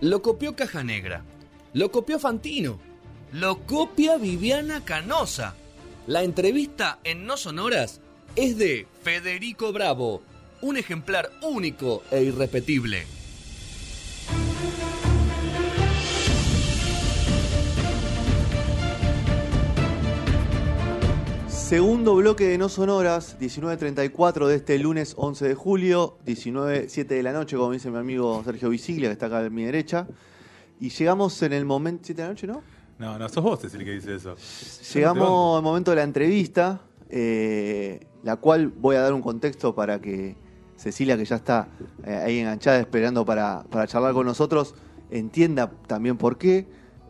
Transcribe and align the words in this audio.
lo 0.00 0.22
copió 0.22 0.54
Caja 0.56 0.84
Negra, 0.84 1.24
lo 1.72 1.90
copió 1.90 2.18
Fantino, 2.18 2.78
lo 3.32 3.66
copia 3.66 4.16
Viviana 4.18 4.84
Canosa. 4.84 5.54
La 6.06 6.22
entrevista 6.22 6.98
en 7.04 7.26
No 7.26 7.36
Sonoras 7.36 8.00
es 8.36 8.58
de 8.58 8.86
Federico 9.02 9.72
Bravo, 9.72 10.22
un 10.60 10.76
ejemplar 10.76 11.30
único 11.42 12.02
e 12.10 12.22
irrepetible. 12.22 13.06
Segundo 21.66 22.14
bloque 22.14 22.46
de 22.46 22.58
No 22.58 22.68
Sonoras, 22.68 23.36
19.34 23.40 24.46
de 24.46 24.54
este 24.54 24.78
lunes 24.78 25.14
11 25.18 25.48
de 25.48 25.54
julio, 25.56 26.16
19.07 26.24 27.06
de 27.06 27.22
la 27.24 27.32
noche, 27.32 27.56
como 27.56 27.72
dice 27.72 27.90
mi 27.90 27.98
amigo 27.98 28.40
Sergio 28.44 28.68
Visiglia, 28.68 29.08
que 29.08 29.14
está 29.14 29.26
acá 29.26 29.40
a 29.40 29.50
mi 29.50 29.64
derecha. 29.64 30.06
Y 30.78 30.90
llegamos 30.90 31.42
en 31.42 31.52
el 31.52 31.64
momento... 31.64 32.04
¿7 32.04 32.14
de 32.14 32.22
la 32.22 32.28
noche, 32.28 32.46
no? 32.46 32.62
No, 33.00 33.18
no, 33.18 33.28
sos 33.28 33.42
vos 33.42 33.64
es 33.64 33.74
el 33.74 33.84
que 33.84 33.90
dice 33.90 34.14
eso. 34.14 34.36
Llegamos 34.94 35.56
al 35.56 35.64
momento 35.64 35.90
de 35.90 35.96
la 35.96 36.04
entrevista, 36.04 36.82
eh, 37.10 37.98
la 38.22 38.36
cual 38.36 38.68
voy 38.68 38.94
a 38.94 39.00
dar 39.00 39.12
un 39.12 39.20
contexto 39.20 39.74
para 39.74 40.00
que 40.00 40.36
Cecilia, 40.76 41.16
que 41.16 41.24
ya 41.24 41.34
está 41.34 41.66
eh, 42.04 42.14
ahí 42.14 42.38
enganchada 42.38 42.78
esperando 42.78 43.24
para, 43.24 43.64
para 43.64 43.88
charlar 43.88 44.14
con 44.14 44.24
nosotros, 44.24 44.76
entienda 45.10 45.68
también 45.88 46.16
por 46.16 46.38
qué. 46.38 46.68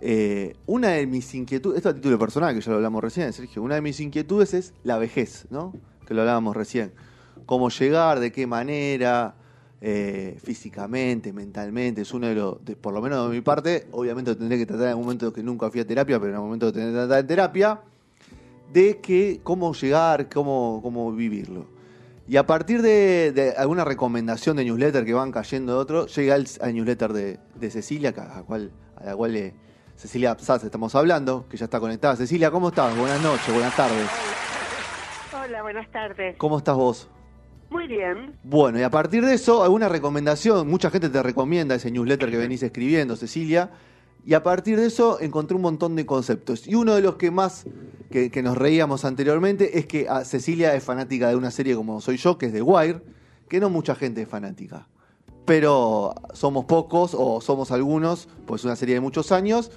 Eh, 0.09 0.55
una 0.67 0.91
de 0.91 1.05
mis 1.05 1.35
inquietudes, 1.35 1.79
esto 1.79 1.89
a 1.89 1.95
título 1.95 2.17
personal, 2.17 2.55
que 2.55 2.61
ya 2.61 2.71
lo 2.71 2.77
hablamos 2.77 3.03
recién, 3.03 3.33
Sergio, 3.33 3.61
una 3.61 3.75
de 3.75 3.81
mis 3.81 3.99
inquietudes 3.99 4.55
es 4.55 4.73
la 4.85 4.99
vejez, 4.99 5.49
¿no? 5.51 5.75
Que 6.07 6.15
lo 6.15 6.21
hablábamos 6.21 6.55
recién. 6.55 6.93
Cómo 7.45 7.71
llegar, 7.71 8.21
de 8.21 8.31
qué 8.31 8.47
manera, 8.47 9.35
eh, 9.81 10.39
físicamente, 10.41 11.33
mentalmente, 11.33 12.03
es 12.03 12.15
uno 12.15 12.29
de 12.29 12.37
los, 12.37 12.59
por 12.81 12.95
lo 12.95 13.03
menos 13.03 13.29
de 13.29 13.35
mi 13.35 13.41
parte, 13.41 13.89
obviamente 13.91 14.31
lo 14.31 14.37
tendré 14.37 14.59
que 14.59 14.67
tratar 14.67 14.85
en 14.85 14.91
algún 14.91 15.07
momento 15.07 15.33
que 15.33 15.43
nunca 15.43 15.73
fui 15.73 15.81
a 15.81 15.85
terapia, 15.85 16.21
pero 16.21 16.29
en 16.29 16.35
algún 16.37 16.51
momento 16.51 16.67
lo 16.67 16.73
tendré 16.73 16.93
que 16.93 16.99
tratar 16.99 17.19
en 17.19 17.27
terapia, 17.27 17.81
de 18.73 19.01
que, 19.01 19.41
cómo 19.43 19.75
llegar, 19.75 20.29
cómo, 20.29 20.79
cómo 20.85 21.11
vivirlo. 21.11 21.67
Y 22.29 22.37
a 22.37 22.47
partir 22.47 22.81
de, 22.81 23.55
alguna 23.59 23.85
recomendación 23.85 24.57
de 24.57 24.67
newsletter 24.67 25.05
que 25.05 25.15
van 25.15 25.33
cayendo 25.33 25.73
de 25.73 25.79
otro, 25.81 26.07
llega 26.07 26.37
al, 26.37 26.75
newsletter 26.75 27.13
de, 27.13 27.71
Cecilia, 27.73 28.15
a 28.17 28.37
la 28.37 28.43
cual, 28.45 28.71
a 28.95 29.07
la 29.07 29.17
cual 29.17 29.35
eh, 29.35 29.66
Cecilia 29.97 30.31
Absaz 30.31 30.63
estamos 30.63 30.95
hablando, 30.95 31.47
que 31.49 31.57
ya 31.57 31.65
está 31.65 31.81
conectada. 31.81 32.17
Cecilia, 32.17 32.51
¿cómo 32.51 32.69
estás? 32.69 32.95
Buenas 32.97 33.23
noches, 33.23 33.53
buenas 33.53 33.75
tardes. 33.75 34.07
Hola, 35.33 35.63
buenas 35.63 35.91
tardes. 35.91 36.37
¿Cómo 36.37 36.59
estás 36.59 36.77
vos? 36.77 37.09
Muy 37.71 37.87
bien. 37.87 38.39
Bueno, 38.45 38.79
y 38.79 38.83
a 38.83 38.91
partir 38.91 39.25
de 39.25 39.33
eso, 39.33 39.63
alguna 39.63 39.89
recomendación, 39.89 40.69
mucha 40.69 40.91
gente 40.91 41.09
te 41.09 41.23
recomienda 41.23 41.75
ese 41.75 41.91
newsletter 41.91 42.31
que 42.31 42.37
venís 42.37 42.63
escribiendo, 42.63 43.17
Cecilia, 43.17 43.71
y 44.25 44.35
a 44.35 44.43
partir 44.43 44.79
de 44.79 44.87
eso 44.87 45.19
encontré 45.21 45.57
un 45.57 45.63
montón 45.63 45.97
de 45.97 46.05
conceptos. 46.05 46.69
Y 46.69 46.75
uno 46.75 46.95
de 46.95 47.01
los 47.01 47.17
que 47.17 47.31
más 47.31 47.65
que, 48.11 48.31
que 48.31 48.43
nos 48.43 48.59
reíamos 48.59 49.07
anteriormente 49.07 49.79
es 49.79 49.87
que 49.87 50.11
a 50.11 50.27
Cecilia 50.27 50.75
es 50.75 50.85
fanática 50.85 51.31
de 51.31 51.37
una 51.37 51.51
serie 51.51 51.75
como 51.75 52.03
soy 52.03 52.19
yo, 52.19 52.37
que 52.37 52.47
es 52.47 52.53
The 52.53 52.61
Wire, 52.61 53.01
que 53.49 53.61
no 53.61 53.71
mucha 53.71 53.95
gente 53.95 54.23
es 54.23 54.29
fanática. 54.29 54.89
Pero 55.47 56.15
somos 56.33 56.65
pocos 56.65 57.15
o 57.17 57.41
somos 57.41 57.71
algunos, 57.71 58.27
pues 58.47 58.63
es 58.63 58.65
una 58.65 58.77
serie 58.77 58.97
de 58.97 59.01
muchos 59.01 59.31
años, 59.33 59.71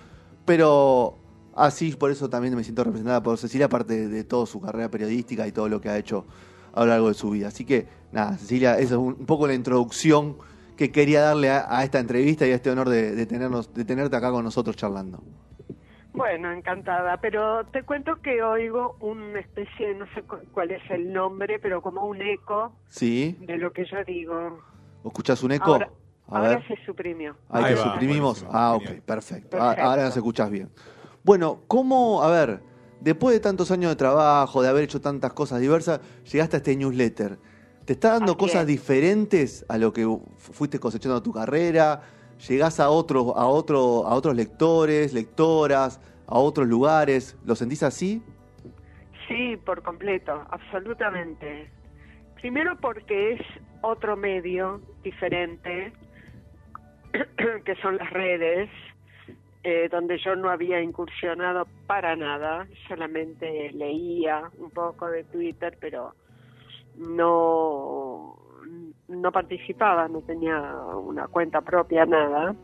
pero 0.45 1.15
así 1.55 1.91
por 1.95 2.09
eso 2.11 2.29
también 2.29 2.55
me 2.55 2.63
siento 2.63 2.83
representada 2.83 3.21
por 3.21 3.37
Cecilia, 3.37 3.67
aparte 3.67 3.93
de, 3.95 4.07
de 4.07 4.23
toda 4.23 4.45
su 4.47 4.59
carrera 4.59 4.89
periodística 4.89 5.45
y 5.47 5.51
todo 5.51 5.69
lo 5.69 5.79
que 5.79 5.89
ha 5.89 5.97
hecho 5.97 6.25
a 6.73 6.81
lo 6.81 6.87
largo 6.87 7.07
de 7.09 7.13
su 7.13 7.29
vida. 7.29 7.49
Así 7.49 7.65
que, 7.65 7.87
nada, 8.11 8.37
Cecilia, 8.37 8.73
esa 8.79 8.95
es 8.95 8.99
un, 8.99 9.15
un 9.19 9.25
poco 9.25 9.45
la 9.47 9.53
introducción 9.53 10.37
que 10.75 10.91
quería 10.91 11.21
darle 11.21 11.49
a, 11.51 11.65
a 11.77 11.83
esta 11.83 11.99
entrevista 11.99 12.47
y 12.47 12.51
a 12.51 12.55
este 12.55 12.71
honor 12.71 12.89
de, 12.89 13.13
de 13.15 13.25
tenernos, 13.25 13.71
de 13.73 13.85
tenerte 13.85 14.15
acá 14.15 14.31
con 14.31 14.43
nosotros 14.43 14.75
charlando. 14.75 15.21
Bueno, 16.13 16.51
encantada. 16.51 17.17
Pero 17.17 17.65
te 17.67 17.83
cuento 17.83 18.15
que 18.23 18.41
oigo 18.41 18.95
una 19.01 19.39
especie, 19.39 19.93
no 19.95 20.05
sé 20.15 20.23
cu- 20.23 20.37
cuál 20.51 20.71
es 20.71 20.81
el 20.89 21.13
nombre, 21.13 21.59
pero 21.59 21.81
como 21.81 22.05
un 22.07 22.21
eco 22.21 22.73
¿Sí? 22.87 23.37
de 23.41 23.57
lo 23.57 23.71
que 23.71 23.85
yo 23.85 23.97
digo. 24.07 24.57
¿Escuchás 25.05 25.41
un 25.43 25.51
eco? 25.51 25.73
Ahora, 25.73 25.89
a 26.27 26.37
ahora 26.37 26.49
ver. 26.49 26.67
se 26.67 26.75
suprimió. 26.85 27.35
Ahí, 27.49 27.63
Ahí 27.63 27.73
te 27.73 27.79
va, 27.79 27.83
suprimimos. 27.91 28.41
buenísimo, 28.41 28.51
Ah, 28.53 28.75
ok, 28.75 28.91
perfecto. 29.05 29.57
Ah, 29.57 29.69
Perfecto. 29.69 29.89
Ahora 29.89 30.03
nos 30.05 30.17
escuchás 30.17 30.49
bien. 30.51 30.69
Bueno, 31.23 31.61
¿cómo, 31.67 32.21
a 32.23 32.29
ver, 32.29 32.61
después 32.99 33.33
de 33.33 33.39
tantos 33.39 33.71
años 33.71 33.91
de 33.91 33.95
trabajo, 33.95 34.61
de 34.61 34.69
haber 34.69 34.83
hecho 34.83 35.01
tantas 35.01 35.33
cosas 35.33 35.59
diversas, 35.59 35.99
llegaste 36.31 36.57
a 36.57 36.59
este 36.59 36.75
newsletter? 36.75 37.39
¿Te 37.85 37.93
está 37.93 38.11
dando 38.11 38.33
Así 38.33 38.39
cosas 38.39 38.61
es. 38.61 38.67
diferentes 38.67 39.65
a 39.67 39.77
lo 39.77 39.91
que 39.93 40.03
fu- 40.05 40.21
fuiste 40.37 40.79
cosechando 40.79 41.21
tu 41.23 41.31
carrera? 41.33 42.01
¿Llegás 42.47 42.79
a 42.79 42.89
otros, 42.89 43.33
a 43.35 43.47
otro, 43.47 44.05
a 44.07 44.13
otros 44.13 44.35
lectores, 44.35 45.11
lectoras, 45.13 45.99
a 46.27 46.37
otros 46.37 46.67
lugares? 46.67 47.35
¿Lo 47.43 47.55
sentís 47.55 47.83
así? 47.83 48.23
Sí, 49.27 49.57
por 49.57 49.81
completo, 49.83 50.31
absolutamente. 50.49 51.69
Primero 52.41 52.77
porque 52.79 53.33
es 53.33 53.41
otro 53.81 54.15
medio 54.15 54.79
diferente, 55.03 55.91
que 57.65 57.75
son 57.81 57.97
las 57.97 58.09
redes, 58.11 58.69
eh, 59.63 59.89
donde 59.91 60.17
yo 60.19 60.37
no 60.37 60.49
había 60.49 60.81
incursionado 60.81 61.67
para 61.85 62.15
nada, 62.15 62.65
solamente 62.87 63.71
leía 63.73 64.49
un 64.57 64.71
poco 64.71 65.09
de 65.09 65.25
Twitter, 65.25 65.77
pero 65.81 66.13
no, 66.95 68.37
no 69.09 69.31
participaba, 69.33 70.07
no 70.07 70.21
tenía 70.21 70.61
una 70.95 71.27
cuenta 71.27 71.59
propia, 71.59 72.05
nada. 72.05 72.55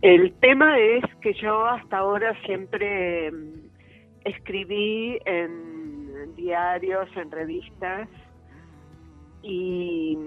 El 0.00 0.32
tema 0.34 0.78
es 0.78 1.02
que 1.22 1.34
yo 1.34 1.66
hasta 1.66 1.98
ahora 1.98 2.40
siempre 2.44 3.32
mm, 3.32 3.52
escribí 4.24 5.18
en 5.24 6.36
diarios, 6.36 7.08
en 7.16 7.32
revistas 7.32 8.08
y 9.48 10.18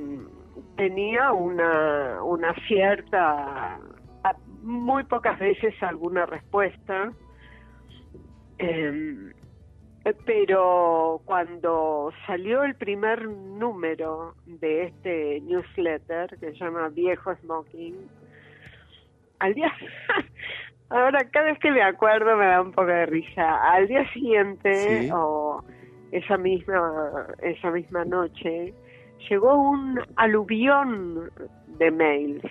tenía 0.77 1.33
una, 1.33 2.23
una 2.23 2.53
cierta, 2.67 3.77
muy 4.63 5.03
pocas 5.03 5.37
veces 5.39 5.73
alguna 5.83 6.25
respuesta. 6.25 7.11
Em, 8.57 9.33
pero 10.25 11.21
cuando 11.25 12.11
salió 12.25 12.63
el 12.63 12.75
primer 12.75 13.25
número 13.27 14.35
de 14.45 14.85
este 14.85 15.41
newsletter 15.41 16.37
que 16.39 16.51
se 16.51 16.57
llama 16.57 16.87
Viejo 16.89 17.35
Smoking, 17.35 18.09
al 19.39 19.53
día 19.53 19.71
ahora 20.89 21.29
cada 21.31 21.47
vez 21.47 21.59
que 21.59 21.71
me 21.71 21.81
acuerdo 21.81 22.37
me 22.37 22.45
da 22.45 22.61
un 22.61 22.71
poco 22.71 22.87
de 22.87 23.05
risa 23.05 23.71
al 23.71 23.87
día 23.87 24.09
siguiente 24.11 24.73
Sí. 24.73 25.09
o 25.13 25.63
esa 26.11 26.37
misma 26.37 27.27
esa 27.41 27.71
misma 27.71 28.03
noche 28.03 28.73
llegó 29.27 29.55
un 29.55 29.99
aluvión 30.15 31.31
de 31.77 31.91
mails 31.91 32.43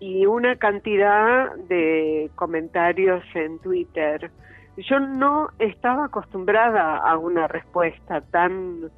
y 0.00 0.26
una 0.26 0.56
cantidad 0.56 1.54
de 1.68 2.30
comentarios 2.36 3.24
en 3.34 3.58
Twitter 3.58 4.30
yo 4.76 5.00
no 5.00 5.48
estaba 5.58 6.04
acostumbrada 6.04 6.98
a 6.98 7.18
una 7.18 7.48
respuesta 7.48 8.20
tan 8.20 8.90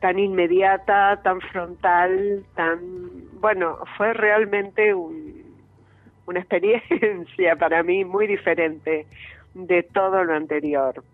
tan 0.00 0.18
inmediata, 0.18 1.20
tan 1.22 1.40
frontal, 1.42 2.42
tan 2.54 2.80
bueno, 3.38 3.78
fue 3.98 4.14
realmente 4.14 4.94
un, 4.94 5.44
una 6.26 6.40
experiencia 6.40 7.56
para 7.56 7.82
mí 7.82 8.04
muy 8.04 8.26
diferente 8.26 9.06
de 9.54 9.82
todo 9.82 10.24
lo 10.24 10.34
anterior. 10.34 11.04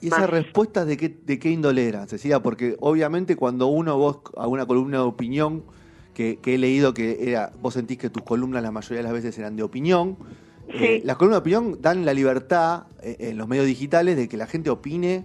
¿Y 0.00 0.08
esas 0.08 0.30
respuestas 0.30 0.86
de 0.86 0.96
qué, 0.96 1.08
de 1.08 1.38
qué 1.38 1.50
índole 1.50 1.88
eran, 1.88 2.08
Cecilia? 2.08 2.40
Porque 2.42 2.76
obviamente 2.80 3.36
cuando 3.36 3.66
uno, 3.66 3.96
vos, 3.98 4.18
a 4.36 4.46
una 4.46 4.66
columna 4.66 4.98
de 4.98 5.02
opinión, 5.04 5.64
que, 6.14 6.38
que 6.40 6.54
he 6.54 6.58
leído 6.58 6.94
que 6.94 7.30
era, 7.30 7.52
vos 7.60 7.74
sentís 7.74 7.98
que 7.98 8.10
tus 8.10 8.22
columnas 8.22 8.62
la 8.62 8.70
mayoría 8.70 8.98
de 8.98 9.02
las 9.04 9.12
veces 9.12 9.38
eran 9.38 9.56
de 9.56 9.62
opinión, 9.62 10.16
eh, 10.74 11.00
las 11.04 11.16
columnas 11.16 11.36
de 11.36 11.40
opinión 11.40 11.78
dan 11.80 12.04
la 12.04 12.12
libertad 12.14 12.86
eh, 13.02 13.16
en 13.20 13.36
los 13.38 13.48
medios 13.48 13.66
digitales 13.66 14.16
de 14.16 14.28
que 14.28 14.36
la 14.36 14.46
gente 14.46 14.70
opine 14.70 15.24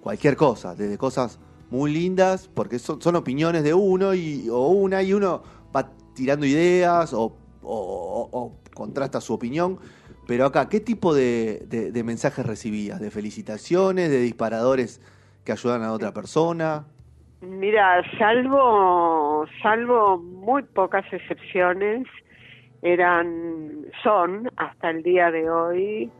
cualquier 0.00 0.36
cosa, 0.36 0.74
desde 0.74 0.98
cosas 0.98 1.38
muy 1.70 1.92
lindas, 1.92 2.48
porque 2.52 2.78
son, 2.78 3.00
son 3.02 3.16
opiniones 3.16 3.64
de 3.64 3.74
uno 3.74 4.14
y, 4.14 4.48
o 4.48 4.68
una, 4.68 5.02
y 5.02 5.12
uno 5.12 5.42
va 5.74 5.90
tirando 6.14 6.46
ideas 6.46 7.12
o, 7.12 7.22
o- 7.22 7.32
o- 7.62 8.28
o 8.32 8.52
contrasta 8.74 9.20
su 9.20 9.32
opinión. 9.32 9.78
Pero 10.26 10.44
acá, 10.46 10.68
¿qué 10.68 10.80
tipo 10.80 11.14
de, 11.14 11.60
de- 11.68 11.92
de 11.92 12.04
mensajes 12.04 12.44
recibías? 12.44 13.00
¿De 13.00 13.10
felicitaciones? 13.10 14.10
¿De 14.10 14.20
disparadores 14.20 15.00
que 15.44 15.52
ayudan 15.52 15.82
a 15.82 15.92
otra 15.92 16.12
persona? 16.12 16.84
Mira, 17.40 18.02
salvo 18.18 19.46
salvo 19.62 20.18
muy 20.18 20.62
pocas 20.64 21.04
excepciones, 21.12 22.06
eran 22.82 23.84
son 24.02 24.50
hasta 24.56 24.90
el 24.90 25.02
día 25.02 25.30
de 25.30 25.48
hoy 25.50 26.10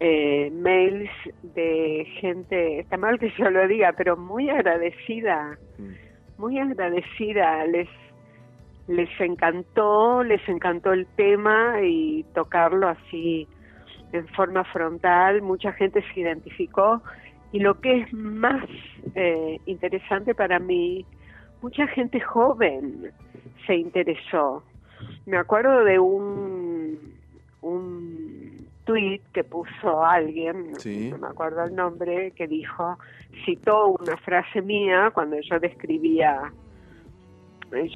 eh, 0.00 0.50
mails 0.52 1.10
de 1.42 2.06
gente, 2.20 2.80
está 2.80 2.96
mal 2.96 3.18
que 3.18 3.32
yo 3.38 3.50
lo 3.50 3.66
diga, 3.68 3.92
pero 3.96 4.16
muy 4.16 4.50
agradecida, 4.50 5.58
Mm. 5.78 5.92
muy 6.36 6.58
agradecida. 6.58 7.64
Les 7.66 7.88
les 8.90 9.08
encantó, 9.20 10.24
les 10.24 10.46
encantó 10.48 10.92
el 10.92 11.06
tema 11.06 11.80
y 11.80 12.24
tocarlo 12.34 12.88
así 12.88 13.46
en 14.12 14.26
forma 14.28 14.64
frontal, 14.64 15.42
mucha 15.42 15.72
gente 15.72 16.02
se 16.12 16.20
identificó. 16.20 17.00
Y 17.52 17.60
lo 17.60 17.80
que 17.80 18.00
es 18.00 18.12
más 18.12 18.64
eh, 19.14 19.60
interesante 19.66 20.34
para 20.34 20.58
mí, 20.58 21.06
mucha 21.62 21.86
gente 21.86 22.20
joven 22.20 23.12
se 23.64 23.76
interesó. 23.76 24.64
Me 25.24 25.36
acuerdo 25.36 25.84
de 25.84 26.00
un, 26.00 27.14
un 27.62 28.66
tweet 28.84 29.20
que 29.32 29.44
puso 29.44 30.04
alguien, 30.04 30.72
no 31.10 31.18
me 31.18 31.28
acuerdo 31.28 31.62
el 31.62 31.76
nombre, 31.76 32.32
que 32.32 32.48
dijo, 32.48 32.98
citó 33.44 33.86
una 34.00 34.16
frase 34.16 34.62
mía 34.62 35.12
cuando 35.14 35.36
yo 35.40 35.60
describía 35.60 36.52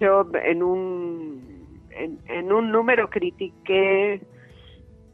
yo 0.00 0.26
en 0.44 0.62
un, 0.62 1.78
en, 1.90 2.52
un 2.52 2.70
número 2.70 3.08
critiqué 3.08 4.20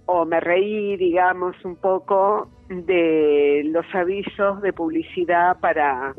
o 0.07 0.25
me 0.25 0.41
reí, 0.41 0.97
digamos, 0.97 1.57
un 1.65 1.77
poco 1.77 2.51
de 2.69 3.63
los 3.67 3.87
avisos 3.95 4.61
de 4.63 4.73
publicidad 4.73 5.59
para, 5.61 6.15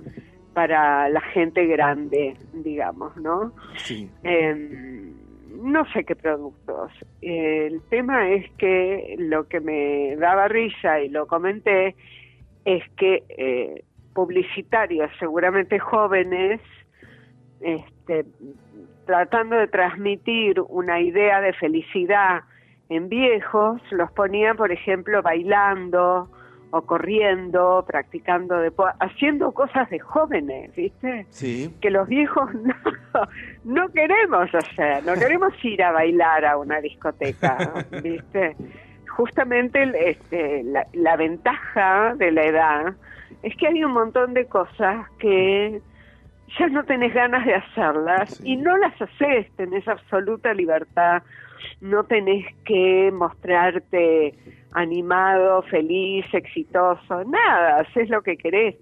para 0.53 1.09
la 1.09 1.21
gente 1.21 1.65
grande, 1.65 2.35
digamos, 2.53 3.15
¿no? 3.17 3.53
Sí. 3.75 4.09
Em, 4.23 5.13
no 5.61 5.85
sé 5.91 6.03
qué 6.05 6.15
productos. 6.15 6.91
El 7.21 7.81
tema 7.89 8.29
es 8.31 8.49
que 8.57 9.15
lo 9.19 9.47
que 9.47 9.59
me 9.59 10.15
daba 10.15 10.47
risa 10.47 11.01
y 11.01 11.09
lo 11.09 11.27
comenté 11.27 11.95
es 12.65 12.83
que 12.95 13.23
eh, 13.29 13.83
publicitarios, 14.13 15.11
seguramente 15.19 15.79
jóvenes, 15.79 16.61
este, 17.59 18.00
tratando 19.05 19.55
de 19.55 19.67
transmitir 19.67 20.61
una 20.69 20.99
idea 21.01 21.41
de 21.41 21.53
felicidad 21.53 22.43
en 22.89 23.09
viejos, 23.09 23.81
los 23.91 24.11
ponían, 24.11 24.57
por 24.57 24.71
ejemplo, 24.71 25.21
bailando 25.21 26.29
o 26.71 26.81
corriendo, 26.83 27.83
practicando 27.87 28.57
deporte, 28.57 28.97
haciendo 28.99 29.51
cosas 29.51 29.89
de 29.89 29.99
jóvenes, 29.99 30.73
¿viste? 30.75 31.25
Sí. 31.29 31.73
Que 31.81 31.89
los 31.89 32.07
viejos 32.07 32.53
no, 32.53 32.75
no 33.63 33.89
queremos 33.89 34.53
hacer, 34.53 35.03
no 35.05 35.13
queremos 35.13 35.53
ir 35.63 35.83
a 35.83 35.91
bailar 35.91 36.45
a 36.45 36.57
una 36.57 36.79
discoteca, 36.79 37.85
¿viste? 38.03 38.55
Justamente 39.07 39.83
este, 40.09 40.63
la, 40.63 40.87
la 40.93 41.17
ventaja 41.17 42.15
de 42.15 42.31
la 42.31 42.43
edad 42.43 42.93
es 43.43 43.55
que 43.57 43.67
hay 43.67 43.83
un 43.83 43.91
montón 43.91 44.33
de 44.33 44.45
cosas 44.45 45.09
que 45.19 45.81
ya 46.57 46.67
no 46.67 46.83
tenés 46.83 47.13
ganas 47.13 47.45
de 47.45 47.55
hacerlas 47.55 48.41
y 48.43 48.57
no 48.57 48.77
las 48.77 48.99
haces, 49.01 49.51
tenés 49.55 49.87
absoluta 49.87 50.53
libertad, 50.53 51.23
no 51.79 52.03
tenés 52.03 52.45
que 52.65 53.11
mostrarte 53.13 54.33
animado, 54.73 55.61
feliz, 55.63 56.25
exitoso, 56.33 57.23
nada, 57.25 57.81
haces 57.81 58.09
lo 58.09 58.21
que 58.21 58.37
querés. 58.37 58.75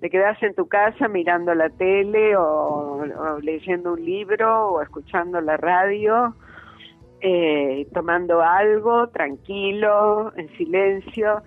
Te 0.00 0.10
quedás 0.10 0.42
en 0.42 0.54
tu 0.54 0.66
casa 0.66 1.08
mirando 1.08 1.54
la 1.54 1.68
tele 1.70 2.36
o, 2.36 3.04
leyendo 3.42 3.92
un 3.92 4.04
libro 4.04 4.68
o 4.68 4.82
escuchando 4.82 5.40
la 5.40 5.56
radio, 5.56 6.34
eh, 7.20 7.86
tomando 7.92 8.42
algo 8.42 9.08
tranquilo, 9.08 10.32
en 10.36 10.48
silencio 10.56 11.42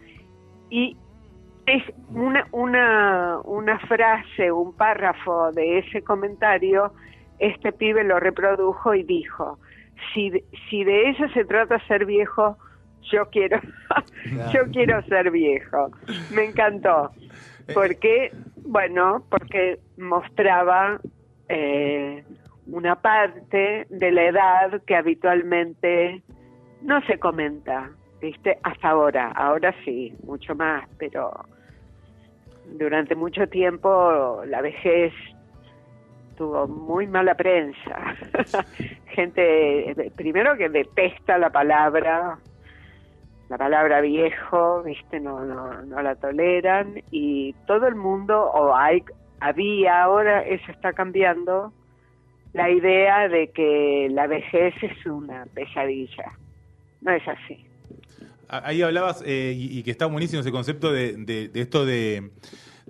y 0.69 0.97
es 1.67 1.83
una, 2.09 2.47
una, 2.53 3.39
una 3.43 3.77
frase, 3.79 4.51
un 4.51 4.73
párrafo 4.73 5.51
de 5.51 5.79
ese 5.79 6.01
comentario, 6.01 6.93
este 7.39 7.73
pibe 7.73 8.05
lo 8.05 8.19
reprodujo 8.19 8.95
y 8.95 9.03
dijo, 9.03 9.59
si, 10.13 10.31
si 10.69 10.85
de 10.85 11.09
eso 11.09 11.27
se 11.33 11.43
trata 11.43 11.85
ser 11.87 12.05
viejo, 12.05 12.57
yo 13.11 13.29
quiero, 13.29 13.59
yo 14.53 14.61
quiero 14.71 15.01
ser 15.03 15.29
viejo. 15.29 15.91
Me 16.33 16.45
encantó. 16.45 17.11
Eh, 17.67 17.73
porque, 17.73 18.31
bueno, 18.65 19.25
porque 19.29 19.79
mostraba 19.97 21.01
eh, 21.49 22.23
una 22.65 22.95
parte 22.95 23.87
de 23.89 24.11
la 24.11 24.23
edad 24.23 24.81
que 24.85 24.95
habitualmente 24.95 26.23
no 26.81 27.01
se 27.01 27.19
comenta, 27.19 27.91
¿viste? 28.21 28.57
Hasta 28.63 28.89
ahora, 28.89 29.31
ahora 29.31 29.75
sí, 29.83 30.13
mucho 30.23 30.55
más, 30.55 30.87
pero 30.97 31.33
durante 32.73 33.15
mucho 33.15 33.47
tiempo 33.47 34.43
la 34.45 34.61
vejez 34.61 35.13
tuvo 36.37 36.67
muy 36.67 37.07
mala 37.07 37.35
prensa. 37.35 38.15
Gente, 39.07 40.11
primero 40.15 40.55
que 40.55 40.69
detesta 40.69 41.37
la 41.37 41.49
palabra, 41.49 42.37
la 43.49 43.57
palabra 43.57 44.01
viejo, 44.01 44.83
viste, 44.83 45.19
no, 45.19 45.43
no, 45.43 45.81
no 45.81 46.01
la 46.01 46.15
toleran 46.15 47.01
y 47.11 47.53
todo 47.65 47.87
el 47.87 47.95
mundo, 47.95 48.39
o 48.39 48.75
hay, 48.75 49.03
había, 49.39 50.03
ahora 50.03 50.43
eso 50.43 50.71
está 50.71 50.93
cambiando, 50.93 51.73
la 52.53 52.69
idea 52.69 53.27
de 53.27 53.49
que 53.49 54.07
la 54.11 54.27
vejez 54.27 54.73
es 54.81 55.05
una 55.05 55.45
pesadilla. 55.53 56.31
No 57.01 57.11
es 57.11 57.27
así. 57.27 57.66
Ahí 58.49 58.81
hablabas, 58.81 59.21
eh, 59.25 59.53
y, 59.57 59.83
que 59.83 59.91
está 59.91 60.05
buenísimo 60.05 60.41
ese 60.41 60.51
concepto 60.51 60.91
de, 60.91 61.51
esto 61.53 61.85
de, 61.85 62.31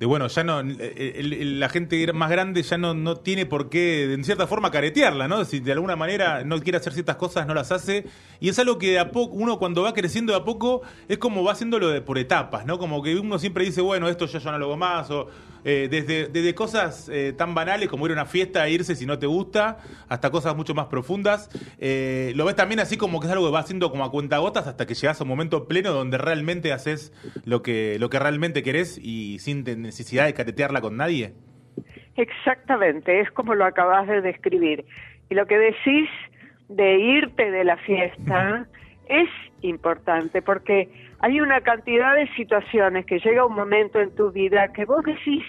bueno, 0.05 0.27
ya 0.27 0.43
no, 0.43 0.61
la 0.61 1.69
gente 1.69 2.13
más 2.13 2.29
grande 2.29 2.61
ya 2.61 2.77
no, 2.77 2.93
no 2.93 3.15
tiene 3.15 3.47
por 3.47 3.69
qué, 3.69 4.13
en 4.13 4.23
cierta 4.23 4.45
forma, 4.45 4.69
caretearla, 4.69 5.27
¿no? 5.27 5.43
Si 5.45 5.59
de 5.59 5.71
alguna 5.71 5.95
manera 5.95 6.43
no 6.43 6.61
quiere 6.61 6.77
hacer 6.77 6.93
ciertas 6.93 7.15
cosas, 7.15 7.47
no 7.47 7.55
las 7.55 7.71
hace. 7.71 8.05
Y 8.39 8.49
es 8.49 8.59
algo 8.59 8.77
que 8.77 8.91
de 8.91 8.99
a 8.99 9.11
poco, 9.11 9.33
uno 9.35 9.57
cuando 9.57 9.81
va 9.81 9.95
creciendo 9.95 10.33
de 10.33 10.39
a 10.39 10.43
poco, 10.43 10.83
es 11.07 11.17
como 11.17 11.43
va 11.43 11.53
haciéndolo 11.53 11.89
de, 11.89 12.01
por 12.01 12.19
etapas, 12.19 12.67
¿no? 12.67 12.77
Como 12.77 13.01
que 13.01 13.15
uno 13.15 13.39
siempre 13.39 13.65
dice, 13.65 13.81
bueno, 13.81 14.07
esto 14.07 14.27
ya 14.27 14.37
yo 14.37 14.51
no 14.51 14.59
lo 14.59 14.65
hago 14.65 14.77
más, 14.77 15.09
o 15.09 15.27
eh, 15.69 15.89
desde, 15.91 16.27
desde 16.29 16.55
cosas 16.55 17.09
eh, 17.09 17.33
tan 17.33 17.53
banales 17.53 17.89
como 17.89 18.05
ir 18.05 18.13
a 18.13 18.13
una 18.13 18.25
fiesta 18.25 18.65
e 18.65 18.71
irse 18.71 18.95
si 18.95 19.05
no 19.05 19.19
te 19.19 19.25
gusta, 19.25 19.79
hasta 20.07 20.31
cosas 20.31 20.55
mucho 20.55 20.73
más 20.73 20.85
profundas. 20.85 21.49
Eh, 21.77 22.31
lo 22.37 22.45
ves 22.45 22.55
también 22.55 22.79
así 22.79 22.95
como 22.95 23.19
que 23.19 23.27
es 23.27 23.33
algo 23.33 23.47
que 23.47 23.51
va 23.51 23.59
haciendo 23.59 23.91
como 23.91 24.05
a 24.05 24.09
cuentagotas 24.09 24.65
hasta 24.65 24.85
que 24.85 24.93
llegas 24.93 25.19
a 25.19 25.25
un 25.25 25.29
momento 25.29 25.67
pleno 25.67 25.91
donde 25.91 26.17
realmente 26.17 26.71
haces 26.71 27.11
lo 27.43 27.61
que, 27.63 27.97
lo 27.99 28.09
que 28.09 28.17
realmente 28.17 28.63
querés 28.63 28.97
y 28.97 29.39
sin 29.39 29.65
necesidad 29.81 30.25
de 30.25 30.33
caretearla 30.33 30.79
con 30.79 30.95
nadie. 30.95 31.33
Exactamente, 32.15 33.19
es 33.19 33.29
como 33.31 33.53
lo 33.53 33.65
acabas 33.65 34.07
de 34.07 34.21
describir. 34.21 34.85
Y 35.29 35.35
lo 35.35 35.47
que 35.47 35.57
decís 35.57 36.09
de 36.69 36.97
irte 36.97 37.51
de 37.51 37.65
la 37.65 37.75
fiesta 37.75 38.69
es 39.09 39.29
importante 39.61 40.41
porque 40.41 40.89
hay 41.19 41.39
una 41.41 41.61
cantidad 41.61 42.15
de 42.15 42.27
situaciones 42.35 43.05
que 43.05 43.19
llega 43.19 43.45
un 43.45 43.55
momento 43.55 43.99
en 43.99 44.13
tu 44.15 44.31
vida 44.31 44.71
que 44.73 44.85
vos 44.85 45.03
decís, 45.03 45.43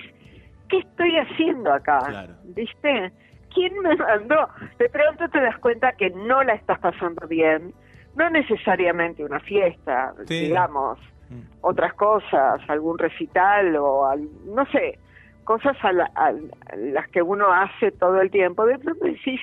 ¿qué 0.68 0.78
estoy 0.78 1.16
haciendo 1.16 1.72
acá? 1.72 2.28
¿Viste? 2.44 3.12
¿Quién 3.54 3.78
me 3.80 3.96
mandó? 3.96 4.48
De 4.78 4.88
pronto 4.88 5.28
te 5.28 5.40
das 5.40 5.58
cuenta 5.58 5.92
que 5.92 6.10
no 6.10 6.42
la 6.42 6.54
estás 6.54 6.78
pasando 6.78 7.26
bien, 7.26 7.72
no 8.14 8.28
necesariamente 8.30 9.24
una 9.24 9.40
fiesta, 9.40 10.14
digamos, 10.26 10.98
mm. 11.30 11.40
otras 11.62 11.94
cosas, 11.94 12.60
algún 12.68 12.98
recital 12.98 13.76
o 13.76 14.08
no 14.46 14.66
sé, 14.66 14.98
cosas 15.44 15.76
a, 15.82 15.90
a, 16.14 16.32
las 16.76 17.08
que 17.08 17.22
uno 17.22 17.50
hace 17.52 17.90
todo 17.92 18.20
el 18.20 18.30
tiempo. 18.30 18.66
De 18.66 18.78
pronto 18.78 19.04
decís, 19.04 19.40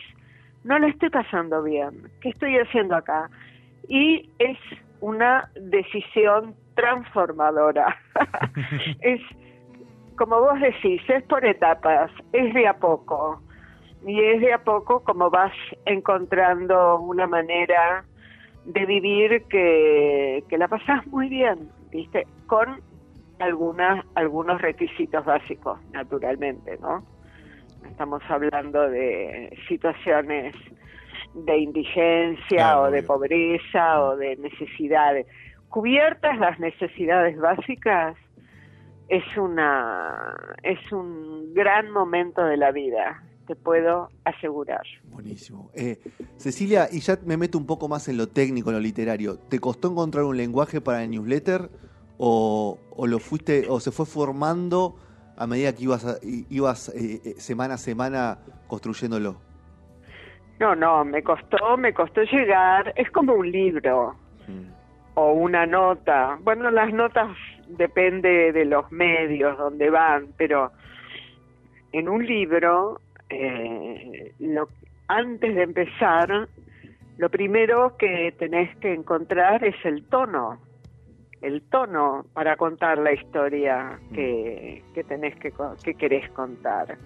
no 0.63 0.77
la 0.77 0.87
estoy 0.87 1.09
pasando 1.09 1.63
bien, 1.63 2.09
¿qué 2.21 2.29
estoy 2.29 2.57
haciendo 2.57 2.95
acá? 2.95 3.29
Y 3.87 4.29
es 4.39 4.57
una 4.99 5.49
decisión 5.55 6.55
transformadora. 6.75 7.97
es, 9.01 9.21
como 10.17 10.39
vos 10.39 10.59
decís, 10.59 11.01
es 11.07 11.23
por 11.23 11.45
etapas, 11.45 12.11
es 12.33 12.53
de 12.53 12.67
a 12.67 12.77
poco. 12.77 13.41
Y 14.05 14.21
es 14.21 14.41
de 14.41 14.53
a 14.53 14.63
poco 14.63 15.03
como 15.03 15.29
vas 15.29 15.53
encontrando 15.85 16.99
una 16.99 17.27
manera 17.27 18.05
de 18.65 18.85
vivir 18.85 19.43
que, 19.49 20.43
que 20.47 20.57
la 20.57 20.67
pasás 20.67 21.05
muy 21.07 21.29
bien, 21.29 21.69
¿viste? 21.91 22.27
Con 22.47 22.81
algunas, 23.39 24.05
algunos 24.15 24.61
requisitos 24.61 25.25
básicos, 25.25 25.79
naturalmente, 25.91 26.77
¿no? 26.79 27.03
Estamos 27.89 28.21
hablando 28.29 28.89
de 28.89 29.57
situaciones 29.67 30.55
de 31.33 31.57
indigencia 31.57 32.79
o 32.79 32.89
de 32.89 33.03
pobreza 33.03 34.01
o 34.03 34.15
de 34.15 34.37
necesidades. 34.37 35.27
Cubiertas 35.69 36.37
las 36.39 36.59
necesidades 36.59 37.37
básicas, 37.37 38.15
es 39.09 39.23
una 39.37 40.35
es 40.63 40.91
un 40.91 41.53
gran 41.53 41.91
momento 41.91 42.43
de 42.43 42.57
la 42.57 42.71
vida, 42.71 43.23
te 43.47 43.55
puedo 43.55 44.09
asegurar. 44.23 44.81
Buenísimo. 45.05 45.69
Eh, 45.75 45.99
Cecilia, 46.37 46.87
y 46.91 46.99
ya 46.99 47.17
me 47.25 47.37
meto 47.37 47.57
un 47.57 47.65
poco 47.65 47.87
más 47.87 48.07
en 48.07 48.17
lo 48.17 48.27
técnico, 48.27 48.69
en 48.69 48.75
lo 48.75 48.81
literario. 48.81 49.37
¿Te 49.37 49.59
costó 49.59 49.89
encontrar 49.91 50.23
un 50.25 50.35
lenguaje 50.37 50.81
para 50.81 51.03
el 51.03 51.11
newsletter 51.11 51.69
o, 52.17 52.77
o 52.95 53.07
lo 53.07 53.19
fuiste 53.19 53.67
o 53.69 53.79
se 53.79 53.91
fue 53.91 54.05
formando 54.05 54.95
a 55.37 55.47
medida 55.47 55.73
que 55.75 55.83
ibas 55.83 56.19
ibas 56.49 56.89
eh, 56.89 57.21
eh, 57.25 57.35
semana 57.37 57.75
a 57.75 57.77
semana 57.77 58.39
construyéndolo? 58.67 59.37
No, 60.59 60.73
no, 60.73 61.03
me 61.03 61.21
costó, 61.21 61.75
me 61.77 61.93
costó 61.93 62.21
llegar. 62.23 62.93
Es 62.95 63.09
como 63.11 63.33
un 63.33 63.51
libro 63.51 64.15
Mm. 64.47 64.69
o 65.15 65.33
una 65.33 65.65
nota. 65.65 66.37
Bueno, 66.43 66.69
las 66.69 66.93
notas 66.93 67.29
depende 67.67 68.51
de 68.51 68.65
los 68.65 68.91
medios 68.91 69.57
donde 69.57 69.89
van, 69.89 70.27
pero 70.37 70.71
en 71.91 72.09
un 72.09 72.25
libro, 72.25 72.99
eh, 73.29 74.33
lo, 74.39 74.69
antes 75.07 75.55
de 75.55 75.63
empezar, 75.63 76.47
lo 77.17 77.29
primero 77.29 77.95
que 77.97 78.33
tenés 78.37 78.75
que 78.77 78.93
encontrar 78.93 79.63
es 79.63 79.75
el 79.85 80.03
tono, 80.09 80.59
el 81.41 81.61
tono 81.69 82.25
para 82.33 82.55
contar 82.57 82.97
la 82.97 83.13
historia 83.13 83.99
que, 84.13 84.83
que 84.93 85.03
tenés 85.03 85.35
que, 85.37 85.53
que 85.83 85.93
querés 85.95 86.29
contar. 86.31 86.97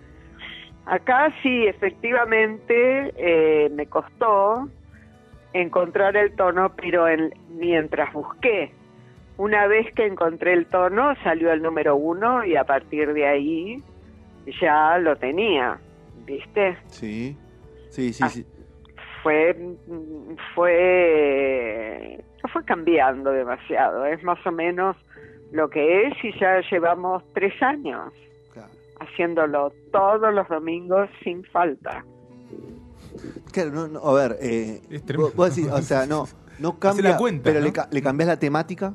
Acá 0.86 1.32
sí, 1.44 1.68
efectivamente, 1.68 3.14
eh, 3.18 3.70
me 3.70 3.86
costó 3.86 4.68
encontrar 5.54 6.16
el 6.18 6.36
tono, 6.36 6.72
pero 6.76 7.08
en- 7.08 7.34
mientras 7.50 8.12
busqué, 8.14 8.72
una 9.40 9.68
vez 9.68 9.88
que 9.96 10.06
encontré 10.06 10.52
el 10.54 10.66
tono, 10.68 11.14
salió 11.24 11.52
el 11.54 11.62
número 11.62 11.96
uno 11.96 12.44
y 12.46 12.56
a 12.58 12.66
partir 12.66 13.14
de 13.14 13.26
ahí 13.26 13.82
ya 14.62 14.98
lo 15.00 15.16
tenía, 15.16 15.80
¿viste? 16.26 16.78
Sí, 16.88 17.38
sí, 17.90 18.12
sí, 18.14 18.24
Ah. 18.24 18.30
sí. 18.30 18.46
Fue, 19.24 19.56
fue, 20.90 22.24
no 22.44 22.50
fue 22.52 22.64
cambiando 22.66 23.32
demasiado, 23.32 24.06
es 24.06 24.22
más 24.24 24.40
o 24.46 24.52
menos 24.52 24.96
lo 25.52 25.70
que 25.70 26.08
es 26.08 26.14
y 26.24 26.38
ya 26.40 26.62
llevamos 26.72 27.24
tres 27.34 27.54
años 27.62 28.14
Claro. 28.54 28.70
haciéndolo 29.00 29.74
todos 29.92 30.34
los 30.34 30.48
domingos 30.48 31.10
sin 31.24 31.44
falta. 31.46 32.04
Claro, 33.52 33.72
no, 33.72 33.88
no, 33.88 34.00
a 34.00 34.14
ver, 34.14 34.38
eh, 34.42 34.82
Es 34.90 35.04
tremendo. 35.06 35.28
vos, 35.30 35.36
vos 35.36 35.56
decís, 35.56 35.72
o 35.72 35.82
sea, 35.82 36.06
no, 36.06 36.26
no 36.60 36.78
cambia, 36.80 37.12
la 37.12 37.18
cuenta, 37.18 37.44
pero 37.44 37.60
¿no? 37.60 37.66
le, 37.66 37.74
ca- 37.74 37.88
le 37.92 38.02
cambias 38.02 38.28
la 38.28 38.38
temática 38.40 38.94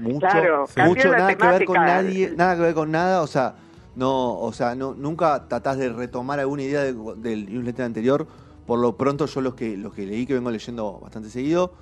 mucho, 0.00 0.18
Claro, 0.20 0.66
mucho, 0.88 1.08
nada 1.18 1.36
que 1.36 1.46
ver 1.46 1.64
con 1.66 1.74
nadie, 2.04 2.32
nada 2.36 2.56
que 2.56 2.62
ver 2.62 2.74
con 2.74 2.90
nada, 2.90 3.22
o 3.22 3.26
sea, 3.26 3.54
no, 3.96 4.38
o 4.40 4.52
sea, 4.52 4.74
no, 4.74 4.94
nunca 4.94 5.46
tratás 5.48 5.76
de 5.78 5.90
retomar 5.90 6.40
alguna 6.40 6.62
idea 6.62 6.82
de- 6.82 6.94
del 7.16 7.52
newsletter 7.52 7.84
anterior. 7.84 8.26
Por 8.66 8.78
lo 8.78 8.96
pronto, 8.96 9.26
yo 9.26 9.40
los 9.40 9.54
que 9.54 9.76
los 9.76 9.92
que 9.94 10.06
leí 10.06 10.26
que 10.26 10.34
vengo 10.34 10.50
leyendo 10.50 10.98
bastante 11.00 11.28
seguido. 11.30 11.72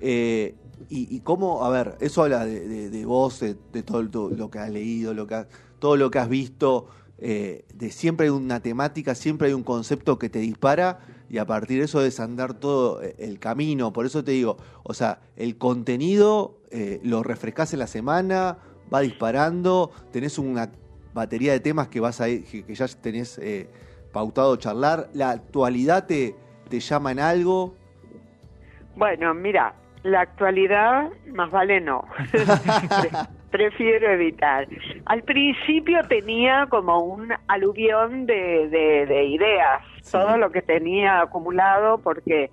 eh, 0.00 0.56
y, 0.90 1.14
y 1.16 1.20
cómo, 1.20 1.64
a 1.64 1.70
ver, 1.70 1.96
eso 2.00 2.24
habla 2.24 2.44
de, 2.44 2.66
de- 2.68 2.90
de 2.90 3.06
vos, 3.06 3.38
de, 3.40 3.56
de 3.72 3.82
todo 3.84 4.00
el- 4.00 4.10
todo 4.10 4.28
lo 4.30 4.50
que 4.50 4.58
has 4.58 4.68
leído, 4.68 5.14
lo 5.14 5.26
que 5.26 5.36
has- 5.36 5.46
todo 5.78 5.96
lo 5.96 6.10
que 6.10 6.18
has 6.18 6.28
visto, 6.28 6.86
eh, 7.18 7.64
de 7.72 7.90
siempre 7.90 8.26
hay 8.26 8.30
una 8.30 8.60
temática, 8.60 9.14
siempre 9.14 9.48
hay 9.48 9.54
un 9.54 9.62
concepto 9.62 10.18
que 10.18 10.28
te 10.28 10.40
dispara 10.40 10.98
y 11.28 11.38
a 11.38 11.46
partir 11.46 11.78
de 11.78 11.84
eso 11.84 12.00
desandar 12.00 12.54
todo 12.54 13.02
eh, 13.02 13.14
el 13.18 13.38
camino. 13.38 13.92
Por 13.92 14.06
eso 14.06 14.24
te 14.24 14.32
digo, 14.32 14.56
o 14.82 14.94
sea, 14.94 15.20
el 15.36 15.56
contenido 15.56 16.58
eh, 16.70 17.00
lo 17.02 17.22
refrescás 17.22 17.72
en 17.72 17.78
la 17.78 17.86
semana, 17.86 18.58
va 18.92 19.00
disparando, 19.00 19.90
tenés 20.12 20.38
una 20.38 20.70
batería 21.12 21.52
de 21.52 21.60
temas 21.60 21.88
que 21.88 22.00
vas 22.00 22.20
a 22.20 22.28
ir- 22.28 22.44
que, 22.44 22.64
que 22.64 22.74
ya 22.74 22.86
tenés 22.88 23.38
eh, 23.38 23.70
pautado 24.12 24.56
charlar, 24.56 25.08
la 25.14 25.30
actualidad 25.30 26.06
te, 26.06 26.34
te 26.68 26.80
llama 26.80 27.12
en 27.12 27.20
algo. 27.20 27.74
Bueno, 28.96 29.32
mira, 29.34 29.74
la 30.02 30.20
actualidad 30.22 31.08
más 31.32 31.50
vale 31.50 31.80
no. 31.80 32.04
Pre- 33.54 33.70
Prefiero 33.70 34.10
evitar. 34.10 34.66
Al 35.06 35.22
principio 35.22 36.00
tenía 36.08 36.66
como 36.68 36.98
un 37.04 37.32
aluvión 37.46 38.26
de, 38.26 38.68
de- 38.68 39.06
de 39.06 39.24
ideas, 39.26 39.80
Sí. 40.02 40.10
todo 40.12 40.36
lo 40.38 40.50
que 40.50 40.60
tenía 40.60 41.20
acumulado, 41.20 41.98
porque 41.98 42.50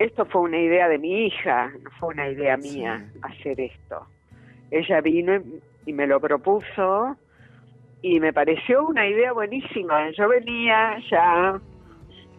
esto 0.00 0.24
fue 0.26 0.40
una 0.42 0.58
idea 0.58 0.88
de 0.88 0.98
mi 0.98 1.26
hija, 1.26 1.70
no 1.84 1.90
fue 2.00 2.08
una 2.14 2.28
idea 2.28 2.56
mía 2.56 3.04
hacer 3.22 3.60
esto. 3.60 4.06
Ella 4.72 5.00
vino 5.00 5.36
y, 5.36 5.40
y 5.86 5.92
me 5.92 6.06
lo 6.08 6.18
propuso 6.20 7.16
y 8.02 8.18
me 8.18 8.32
pareció 8.32 8.86
una 8.88 9.06
idea 9.06 9.32
buenísima. 9.32 10.10
Yo 10.10 10.28
venía 10.28 10.98
ya 11.10 11.60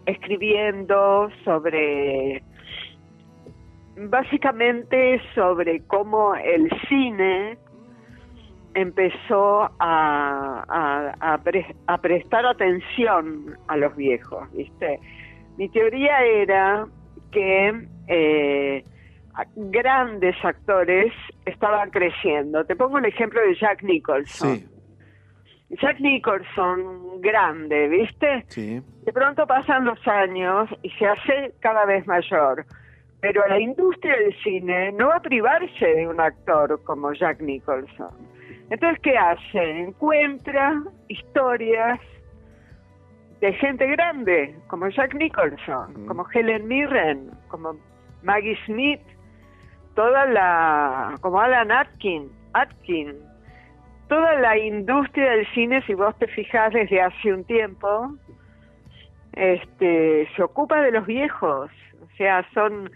escribiendo 0.05 1.29
sobre 1.45 2.43
básicamente 4.01 5.21
sobre 5.35 5.81
cómo 5.87 6.33
el 6.35 6.69
cine 6.87 7.57
empezó 8.81 9.63
a, 9.79 10.63
a- 10.67 11.33
a 11.33 11.37
pre- 11.39 11.75
a 11.87 11.97
prestar 11.99 12.45
atención 12.45 13.57
a 13.67 13.77
los 13.77 13.95
viejos, 13.95 14.51
¿viste? 14.53 14.99
Mi 15.57 15.69
teoría 15.69 16.21
era 16.23 16.85
que 17.31 17.87
eh, 18.07 18.83
grandes 19.55 20.35
actores 20.43 21.13
estaban 21.45 21.89
creciendo. 21.91 22.65
Te 22.65 22.75
pongo 22.75 22.97
el 22.97 23.05
ejemplo 23.05 23.39
de 23.41 23.55
Jack 23.55 23.83
Nicholson. 23.83 24.55
Sí, 24.57 24.67
Jack 25.81 25.99
Nicholson, 25.99 27.21
grande, 27.21 27.87
¿viste? 27.89 28.45
sí. 28.47 28.81
De 29.05 29.13
pronto 29.13 29.45
pasan 29.47 29.85
los 29.85 30.07
años 30.07 30.69
y 30.83 30.89
se 30.91 31.05
hace 31.07 31.53
cada 31.59 31.85
vez 31.85 32.05
mayor. 32.07 32.65
Pero 33.21 33.45
la 33.47 33.59
industria 33.59 34.15
del 34.17 34.33
cine 34.43 34.91
no 34.93 35.07
va 35.07 35.15
a 35.17 35.21
privarse 35.21 35.85
de 35.85 36.07
un 36.07 36.21
actor 36.21 36.81
como 36.83 37.11
Jack 37.13 37.41
Nicholson. 37.41 38.09
Entonces, 38.69 38.99
¿qué 39.01 39.17
hace? 39.17 39.79
Encuentra 39.81 40.81
historias 41.07 41.99
de 43.41 43.53
gente 43.53 43.87
grande, 43.87 44.55
como 44.67 44.87
Jack 44.89 45.15
Nicholson, 45.15 46.03
Mm. 46.03 46.05
como 46.07 46.25
Helen 46.31 46.67
Mirren, 46.67 47.31
como 47.47 47.75
Maggie 48.21 48.57
Smith, 48.65 49.01
toda 49.95 50.25
la, 50.25 51.15
como 51.21 51.39
Alan 51.39 51.71
Atkin, 51.71 52.29
Atkin, 52.53 53.15
toda 54.07 54.35
la 54.35 54.57
industria 54.57 55.31
del 55.31 55.47
cine, 55.53 55.81
si 55.83 55.93
vos 55.93 56.17
te 56.19 56.27
fijas 56.27 56.73
desde 56.73 57.01
hace 57.01 57.33
un 57.33 57.43
tiempo, 57.45 58.13
este, 59.33 60.27
se 60.35 60.43
ocupa 60.43 60.81
de 60.81 60.91
los 60.91 61.05
viejos, 61.05 61.71
o 62.01 62.07
sea, 62.17 62.45
son 62.53 62.91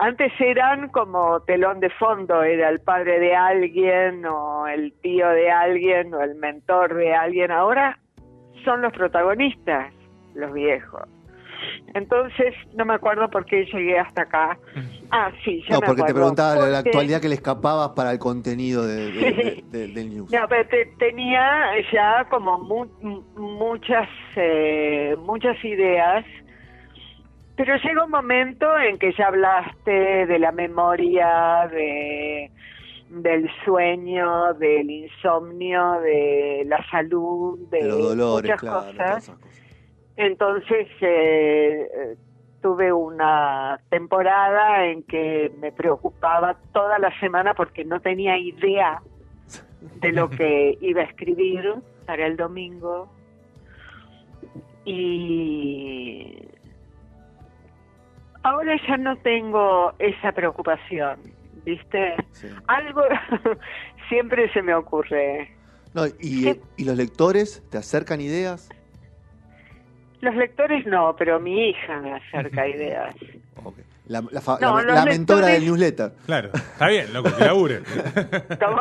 antes 0.00 0.32
eran 0.40 0.88
como 0.88 1.40
telón 1.40 1.80
de 1.80 1.90
fondo, 1.90 2.42
era 2.42 2.68
el 2.70 2.80
padre 2.80 3.20
de 3.20 3.34
alguien 3.36 4.24
o 4.26 4.66
el 4.66 4.92
tío 5.02 5.28
de 5.28 5.50
alguien 5.50 6.12
o 6.14 6.20
el 6.22 6.34
mentor 6.36 6.94
de 6.94 7.14
alguien, 7.14 7.50
ahora 7.50 7.98
son 8.64 8.82
los 8.82 8.92
protagonistas, 8.92 9.92
los 10.34 10.52
viejos. 10.52 11.02
Entonces, 11.94 12.54
no 12.74 12.84
me 12.86 12.94
acuerdo 12.94 13.28
por 13.28 13.44
qué 13.44 13.64
llegué 13.66 13.98
hasta 13.98 14.22
acá. 14.22 14.58
Ah, 15.10 15.30
sí, 15.44 15.62
ya 15.68 15.74
No, 15.74 15.80
me 15.80 15.86
porque 15.88 16.02
te 16.04 16.14
preguntaba 16.14 16.54
la, 16.68 16.78
actualidad 16.78 17.20
que 17.20 17.28
le 17.28 17.34
escapabas 17.34 17.90
para 17.90 18.12
el 18.12 18.18
contenido 18.18 18.86
de- 18.86 19.12
de- 19.12 19.32
de- 19.32 19.64
de- 19.70 19.88
del 19.88 20.08
news. 20.10 20.32
No, 20.32 20.46
pero 20.48 20.66
te- 20.68 20.86
tenía 20.98 21.70
ya 21.92 22.24
como 22.30 22.58
mu- 22.58 23.22
muchas 23.36 24.08
eh, 24.36 25.14
muchas 25.18 25.62
ideas, 25.64 26.24
pero 27.60 27.76
llega 27.76 28.04
un 28.06 28.10
momento 28.10 28.78
en 28.78 28.98
que 28.98 29.12
ya 29.12 29.26
hablaste 29.26 30.24
de 30.24 30.38
la 30.38 30.50
memoria, 30.50 31.68
de 31.70 32.50
del 33.10 33.50
sueño, 33.66 34.54
del 34.54 34.88
insomnio, 34.88 36.00
de 36.00 36.62
la 36.64 36.82
salud, 36.90 37.58
de, 37.68 37.82
de 37.82 37.88
los 37.88 38.16
dolores, 38.16 38.50
muchas 38.50 38.60
claro, 38.60 38.86
cosas. 38.86 39.32
Entonces 40.16 40.88
eh, 41.02 42.16
tuve 42.62 42.94
una 42.94 43.78
temporada 43.90 44.86
en 44.86 45.02
que 45.02 45.52
me 45.58 45.70
preocupaba 45.70 46.56
toda 46.72 46.98
la 46.98 47.12
semana 47.20 47.52
porque 47.52 47.84
no 47.84 48.00
tenía 48.00 48.38
idea 48.38 49.02
de 50.00 50.12
lo 50.12 50.30
que 50.30 50.78
iba 50.80 51.02
a 51.02 51.04
escribir 51.04 51.74
para 52.06 52.26
el 52.26 52.38
domingo. 52.38 53.10
Y 54.86 56.49
ahora 58.42 58.76
ya 58.86 58.96
no 58.96 59.16
tengo 59.16 59.92
esa 59.98 60.32
preocupación, 60.32 61.18
¿viste? 61.64 62.14
Sí. 62.32 62.48
Algo 62.66 63.02
siempre 64.08 64.52
se 64.52 64.62
me 64.62 64.74
ocurre. 64.74 65.50
No, 65.94 66.06
y, 66.20 66.48
eh, 66.48 66.60
¿Y 66.76 66.84
los 66.84 66.96
lectores 66.96 67.62
te 67.70 67.78
acercan 67.78 68.20
ideas? 68.20 68.68
Los 70.20 70.34
lectores 70.36 70.86
no, 70.86 71.16
pero 71.16 71.40
mi 71.40 71.70
hija 71.70 71.98
me 72.00 72.12
acerca 72.14 72.66
ideas. 72.76 73.14
La, 74.06 74.22
la 74.32 74.40
fa- 74.40 74.58
No, 74.60 74.76
la- 74.78 74.82
los 74.82 74.94
la 74.94 75.04
mentora 75.04 75.40
lectores- 75.46 75.52
del 75.54 75.64
newsletter. 75.66 76.12
Claro, 76.26 76.50
está 76.54 76.88
bien, 76.88 77.12
loco, 77.12 77.30
que 77.36 77.44
labure. 77.44 77.80
¿Cómo? 78.64 78.80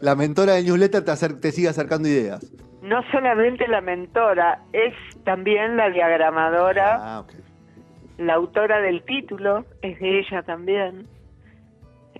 La 0.00 0.14
mentora 0.14 0.54
del 0.54 0.64
newsletter 0.66 1.04
te, 1.04 1.10
acer- 1.12 1.38
te 1.40 1.52
sigue 1.52 1.68
acercando 1.68 2.08
ideas. 2.08 2.50
No 2.82 3.02
solamente 3.12 3.66
la 3.68 3.80
mentora, 3.80 4.60
es 4.72 4.92
también 5.24 5.76
la 5.76 5.90
diagramadora, 5.90 6.96
Ah, 7.00 7.20
ok. 7.20 7.32
La 8.18 8.34
autora 8.34 8.80
del 8.80 9.02
título, 9.04 9.64
es 9.82 9.98
de 10.00 10.20
ella 10.20 10.42
también. 10.42 11.06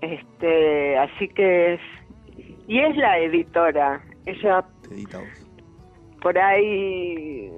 Este, 0.01 0.97
así 0.97 1.27
que 1.29 1.73
es 1.75 1.81
y 2.67 2.79
es 2.79 2.95
la 2.97 3.19
editora. 3.19 4.01
Ella 4.25 4.65
Te 4.87 4.95
edita 4.95 5.19
vos. 5.19 5.27
por 6.21 6.37
ahí 6.37 7.51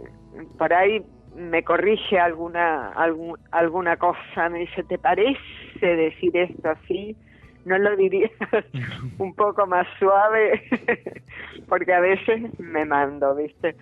por 0.58 0.74
ahí 0.74 1.04
me 1.36 1.64
corrige 1.64 2.20
alguna 2.20 2.92
alguna 3.52 3.98
cosa, 3.98 4.50
me 4.50 4.60
dice, 4.60 4.84
¿te 4.84 4.98
parece 4.98 5.40
decir 5.82 6.36
esto 6.36 6.70
así? 6.70 7.16
¿No 7.66 7.78
lo 7.78 7.96
dirías 7.96 8.32
un 9.18 9.34
poco 9.34 9.66
más 9.68 9.88
suave? 10.00 10.62
Porque 11.68 11.94
a 11.94 12.00
veces 12.00 12.58
me 12.60 12.86
mando, 12.86 13.36
¿viste? 13.36 13.76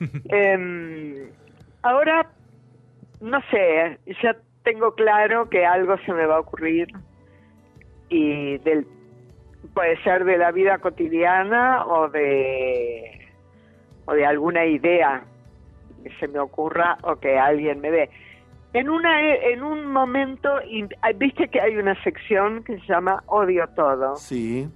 Em, 0.28 1.14
ahora, 1.82 2.30
no 3.20 3.40
sé, 3.50 3.98
ya 4.22 4.36
tengo 4.62 4.94
claro 4.94 5.48
que 5.48 5.64
algo 5.64 5.96
se 5.98 6.12
me 6.12 6.26
va 6.26 6.36
a 6.36 6.40
ocurrir 6.40 6.88
y 8.08 8.58
del, 8.58 8.86
puede 9.74 10.00
ser 10.02 10.24
de 10.24 10.38
la 10.38 10.50
vida 10.52 10.78
cotidiana 10.78 11.84
o 11.86 12.08
de, 12.08 13.28
o 14.06 14.12
de 14.12 14.26
alguna 14.26 14.66
idea 14.66 15.24
que 16.02 16.10
se 16.18 16.28
me 16.28 16.38
ocurra 16.38 16.98
o 17.02 17.16
que 17.16 17.38
alguien 17.38 17.80
me 17.80 17.90
dé. 17.90 18.10
En, 18.74 18.90
una, 18.90 19.22
en 19.22 19.62
un 19.62 19.86
momento, 19.86 20.50
viste 21.16 21.48
que 21.48 21.60
hay 21.60 21.76
una 21.76 22.00
sección 22.02 22.62
que 22.64 22.78
se 22.78 22.86
llama 22.86 23.22
Odio 23.26 23.66
Todo. 23.74 24.16
Sí. 24.16 24.68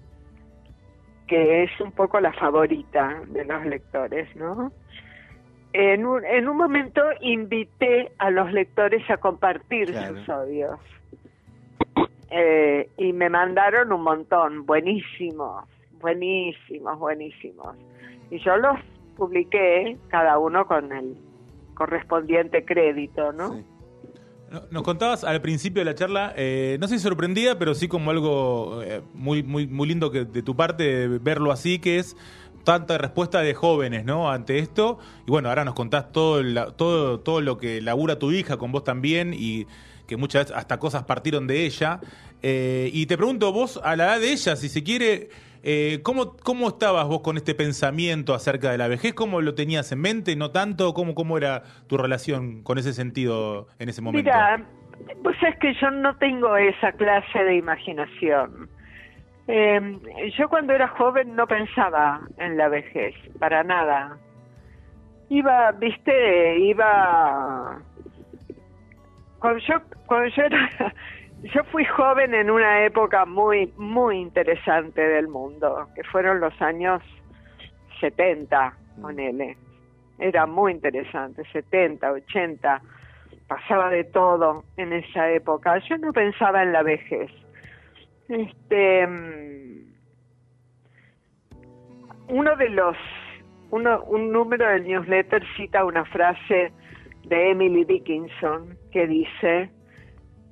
Que 1.27 1.65
es 1.65 1.81
un 1.81 1.93
poco 1.93 2.19
la 2.19 2.33
favorita 2.33 3.23
de 3.29 3.45
los 3.45 3.65
lectores, 3.67 4.35
¿no? 4.35 4.73
En 5.73 6.05
un, 6.05 6.25
en 6.25 6.49
un 6.49 6.57
momento 6.57 7.01
invité 7.21 8.13
a 8.19 8.31
los 8.31 8.53
lectores 8.53 9.09
a 9.11 9.17
compartir 9.17 9.89
sus 9.89 10.29
odios. 10.29 10.79
Eh, 12.31 12.89
y 12.97 13.13
me 13.13 13.29
mandaron 13.29 13.93
un 13.93 14.03
montón, 14.03 14.65
buenísimos, 14.65 15.65
buenísimos, 16.01 16.99
buenísimos. 16.99 17.77
Y 18.31 18.39
yo 18.39 18.57
los 18.57 18.79
publiqué, 19.17 19.99
cada 20.09 20.39
uno 20.39 20.67
con 20.67 20.93
el 20.93 21.15
correspondiente 21.75 22.65
crédito, 22.65 23.33
¿no? 23.33 23.63
Nos 24.71 24.83
contabas 24.83 25.25
al 25.25 25.41
principio 25.41 25.81
de 25.81 25.87
la 25.87 25.95
charla, 25.95 26.35
eh, 26.37 26.77
no 26.79 26.87
sé 26.87 26.99
si 26.99 27.05
sorprendida, 27.05 27.59
pero 27.59 27.75
sí 27.75 27.89
como 27.89 28.11
algo 28.11 28.83
eh, 28.83 29.01
muy, 29.15 29.43
muy, 29.43 29.67
muy 29.67 29.89
lindo 29.89 30.11
que 30.11 30.27
de 30.27 30.43
tu 30.43 30.55
parte 30.55 31.09
verlo 31.09 31.53
así, 31.53 31.79
que 31.79 31.99
es 31.99 32.17
tanta 32.65 32.99
respuesta 32.99 33.41
de 33.41 33.55
jóvenes, 33.55 34.05
¿no? 34.05 34.31
Ante 34.31 34.59
esto. 34.59 34.99
Y 35.27 35.31
bueno, 35.31 35.49
ahora 35.49 35.65
nos 35.65 35.75
contás 35.75 36.13
todo, 36.13 36.73
todo, 36.73 37.21
todo 37.21 37.41
lo 37.41 37.59
que 37.59 37.81
labura 37.81 38.19
tu 38.19 38.33
hija 38.33 38.57
con 38.57 38.73
vos 38.73 38.85
también 38.85 39.35
y 39.35 39.67
que 40.07 40.17
muchas 40.17 40.45
veces 40.45 40.57
hasta 40.57 40.79
cosas 40.79 41.05
partieron 41.05 41.47
de 41.47 41.65
ella. 41.65 42.01
Eh, 42.43 42.91
y 42.93 43.07
te 43.07 43.17
pregunto, 43.17 43.53
vos, 43.53 43.81
a 43.83 43.97
la 43.97 44.05
edad 44.05 44.21
de 44.21 44.33
ella, 44.33 44.57
si 44.57 44.69
se 44.69 44.83
quiere, 44.83 45.31
eh, 45.63 46.01
¿cómo, 46.03 46.37
¿cómo 46.37 46.69
estabas 46.69 47.07
vos 47.07 47.21
con 47.21 47.37
este 47.37 47.55
pensamiento 47.55 48.35
acerca 48.35 48.71
de 48.71 48.79
la 48.79 48.89
vejez? 48.89 49.15
¿Cómo 49.15 49.41
lo 49.41 49.55
tenías 49.55 49.93
en 49.93 50.01
mente? 50.01 50.35
¿No 50.37 50.51
tanto? 50.51 50.93
¿Cómo, 50.93 51.15
cómo 51.15 51.39
era 51.39 51.63
tu 51.87 51.97
relación 51.97 52.63
con 52.63 52.79
ese 52.79 52.93
sentido 52.93 53.69
en 53.79 53.89
ese 53.89 54.03
momento? 54.03 54.29
Mira, 54.29 54.65
pues 55.23 55.37
es 55.43 55.57
que 55.59 55.73
yo 55.81 55.91
no 55.91 56.17
tengo 56.17 56.57
esa 56.57 56.93
clase 56.93 57.45
de 57.45 57.57
imaginación. 57.57 58.69
Eh, 59.49 60.31
yo 60.39 60.49
cuando 60.49 60.73
era 60.73 60.89
joven 60.89 61.35
no 61.35 61.47
pensaba 61.47 62.21
en 62.39 62.57
la 62.57 62.69
vejez, 62.69 63.15
para 63.39 63.63
nada. 63.65 64.17
Iba, 65.29 65.73
viste, 65.73 66.59
iba... 66.59 67.81
Cuando 69.39 69.59
yo, 69.61 69.75
cuando 70.07 70.29
yo 70.29 70.43
era... 70.43 70.95
Yo 71.43 71.65
fui 71.73 71.85
joven 71.85 72.35
en 72.35 72.53
una 72.53 72.85
época 72.85 73.25
muy, 73.25 73.73
muy 73.77 74.19
interesante 74.19 75.01
del 75.01 75.27
mundo, 75.27 75.89
que 75.97 76.05
fueron 76.05 76.39
los 76.39 76.55
años 76.63 77.03
70, 77.99 78.73
ponele. 79.01 79.57
Era 80.21 80.47
muy 80.47 80.71
interesante, 80.71 81.43
70, 81.53 82.13
80, 82.13 82.81
pasaba 83.49 83.91
de 83.91 84.05
todo 84.05 84.63
en 84.77 84.93
esa 84.93 85.33
época. 85.33 85.79
Yo 85.79 85.99
no 85.99 86.13
pensaba 86.13 86.63
en 86.63 86.73
la 86.73 86.85
vejez 86.85 87.29
este, 88.33 89.07
mm, 89.07 89.93
uno 92.29 92.57
de 92.57 92.69
los, 92.71 92.97
uno, 93.71 94.03
un 94.05 94.33
número 94.33 94.67
del 94.67 94.85
newsletter 94.85 95.43
cita 95.57 95.85
una 95.85 96.05
frase 96.07 96.73
de 97.25 97.51
Emily 97.51 97.85
Dickinson 97.85 98.77
que 98.91 99.07
dice 99.07 99.71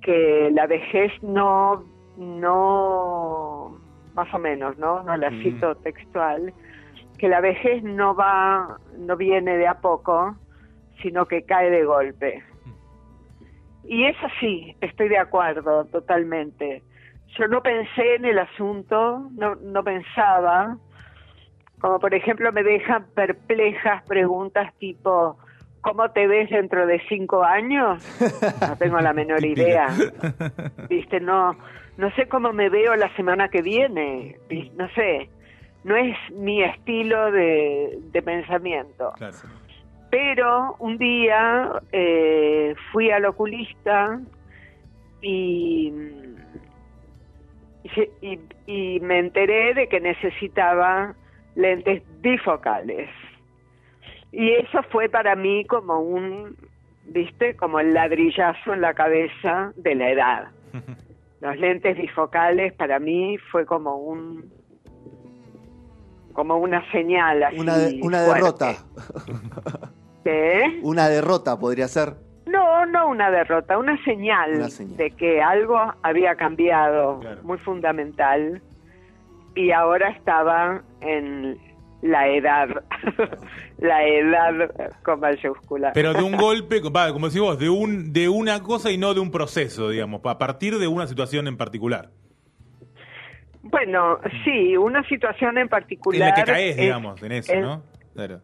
que 0.02 0.50
la 0.52 0.66
vejez 0.66 1.12
no, 1.22 1.84
no, 2.16 3.78
más 4.14 4.32
o 4.32 4.38
menos, 4.38 4.76
¿no? 4.78 5.02
No 5.02 5.16
la 5.16 5.30
cito 5.42 5.74
textual, 5.76 6.52
que 7.18 7.28
la 7.28 7.40
vejez 7.40 7.82
no 7.82 8.14
va, 8.14 8.78
no 8.98 9.16
viene 9.16 9.56
de 9.56 9.66
a 9.66 9.80
poco, 9.80 10.36
sino 11.02 11.26
que 11.26 11.42
cae 11.42 11.70
de 11.70 11.84
golpe. 11.84 12.42
Y 13.84 14.04
es 14.04 14.16
así, 14.22 14.76
estoy 14.80 15.08
de 15.08 15.18
acuerdo 15.18 15.86
totalmente 15.86 16.82
yo 17.38 17.48
no 17.48 17.62
pensé 17.62 18.16
en 18.16 18.24
el 18.24 18.38
asunto, 18.38 19.30
no, 19.32 19.54
no 19.56 19.82
pensaba, 19.84 20.76
como 21.80 21.98
por 21.98 22.14
ejemplo 22.14 22.52
me 22.52 22.62
dejan 22.62 23.06
perplejas 23.14 24.02
preguntas 24.04 24.72
tipo, 24.78 25.38
¿cómo 25.80 26.10
te 26.10 26.26
ves 26.26 26.50
dentro 26.50 26.86
de 26.86 27.00
cinco 27.08 27.42
años? 27.42 28.04
No 28.60 28.76
tengo 28.76 29.00
la 29.00 29.12
menor 29.12 29.44
idea. 29.44 29.88
Viste, 30.88 31.20
no, 31.20 31.56
no 31.96 32.10
sé 32.12 32.28
cómo 32.28 32.52
me 32.52 32.68
veo 32.68 32.94
la 32.96 33.14
semana 33.16 33.48
que 33.48 33.62
viene, 33.62 34.36
no 34.76 34.88
sé, 34.90 35.30
no 35.84 35.96
es 35.96 36.16
mi 36.32 36.62
estilo 36.62 37.30
de, 37.30 37.98
de 38.12 38.22
pensamiento. 38.22 39.12
Pero 40.10 40.76
un 40.80 40.98
día 40.98 41.70
eh, 41.92 42.74
fui 42.92 43.10
al 43.10 43.24
oculista 43.24 44.20
y 45.22 45.92
y, 48.66 49.00
me 49.00 49.18
enteré 49.18 49.74
de 49.74 49.88
que 49.88 50.00
necesitaba 50.00 51.14
lentes 51.54 52.02
bifocales. 52.20 53.08
Y 54.32 54.52
eso 54.52 54.82
fue 54.90 55.08
para 55.08 55.34
mí 55.34 55.64
como 55.64 56.00
un, 56.00 56.56
viste, 57.06 57.56
como 57.56 57.80
el 57.80 57.94
ladrillazo 57.94 58.74
en 58.74 58.80
la 58.80 58.94
cabeza 58.94 59.72
de 59.76 59.94
la 59.94 60.10
edad. 60.10 60.48
Los 61.40 61.56
lentes 61.56 61.96
bifocales 61.96 62.72
para 62.74 62.98
mí 62.98 63.38
fue 63.50 63.64
como 63.64 63.96
un, 63.96 64.52
como 66.34 66.58
una 66.58 66.88
señal 66.92 67.42
así 67.42 67.58
Una, 67.58 67.76
una 68.02 68.22
derrota. 68.22 68.76
¿Qué? 70.24 70.80
Una 70.82 71.08
derrota 71.08 71.58
podría 71.58 71.88
ser. 71.88 72.14
No, 72.80 72.86
no 72.86 73.08
una 73.08 73.30
derrota, 73.30 73.78
una 73.78 74.02
señal, 74.04 74.68
de 74.96 75.10
que 75.10 75.42
algo 75.42 75.78
había 76.02 76.34
cambiado 76.36 77.20
muy 77.42 77.58
fundamental 77.58 78.62
y 79.54 79.70
ahora 79.72 80.10
estaba 80.10 80.82
en 81.00 81.58
la 82.02 82.28
edad, 82.28 82.68
la 83.78 84.06
edad 84.06 84.92
con 85.02 85.20
mayúscula. 85.20 85.92
Pero 85.92 86.14
de 86.14 86.22
un 86.22 86.36
golpe, 86.36 86.80
como 86.80 87.26
decís 87.26 87.40
vos, 87.40 87.58
de, 87.58 87.68
un, 87.68 88.12
de 88.12 88.28
una 88.28 88.62
cosa 88.62 88.90
y 88.90 88.98
no 88.98 89.12
de 89.14 89.20
un 89.20 89.30
proceso, 89.30 89.90
digamos, 89.90 90.20
a 90.24 90.38
partir 90.38 90.78
de 90.78 90.86
una 90.86 91.06
situación 91.06 91.46
en 91.48 91.56
particular. 91.56 92.10
Bueno, 93.62 94.18
sí, 94.44 94.76
una 94.76 95.06
situación 95.06 95.58
en 95.58 95.68
particular. 95.68 96.20
En 96.20 96.28
la 96.28 96.34
que 96.34 96.44
caes, 96.44 96.76
digamos, 96.76 97.22
en 97.22 97.32
eso, 97.32 97.54
¿no? 97.56 97.82
Claro. 98.14 98.40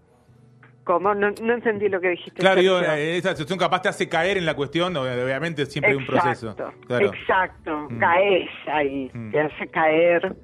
¿Cómo? 0.86 1.14
No, 1.16 1.26
entendí 1.28 1.88
lo 1.88 2.00
que 2.00 2.10
dijiste. 2.10 2.40
Claro, 2.40 2.60
eh, 2.60 3.16
esa 3.16 3.30
situación 3.30 3.58
capaz 3.58 3.82
te 3.82 3.88
hace 3.88 4.08
caer 4.08 4.38
en 4.38 4.46
la 4.46 4.54
cuestión, 4.54 4.96
obviamente 4.96 5.66
siempre 5.66 5.90
hay 5.90 5.96
un 5.96 6.06
proceso. 6.06 6.54
Exacto, 6.88 7.88
mm. 7.90 7.98
caes 7.98 8.48
ahí, 8.68 9.10
mm. 9.12 9.32
te 9.32 9.40
hace 9.40 9.66
caer 9.66 10.36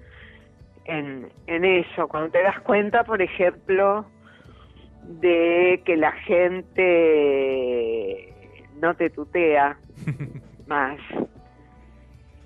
en, 0.86 1.28
en 1.46 1.64
eso. 1.64 2.08
Cuando 2.08 2.30
te 2.30 2.42
das 2.42 2.58
cuenta, 2.62 3.04
por 3.04 3.22
ejemplo, 3.22 4.04
de 5.04 5.80
que 5.84 5.96
la 5.96 6.10
gente 6.10 6.74
no 8.80 8.96
te 8.96 9.10
tutea 9.10 9.78
más. 10.66 10.98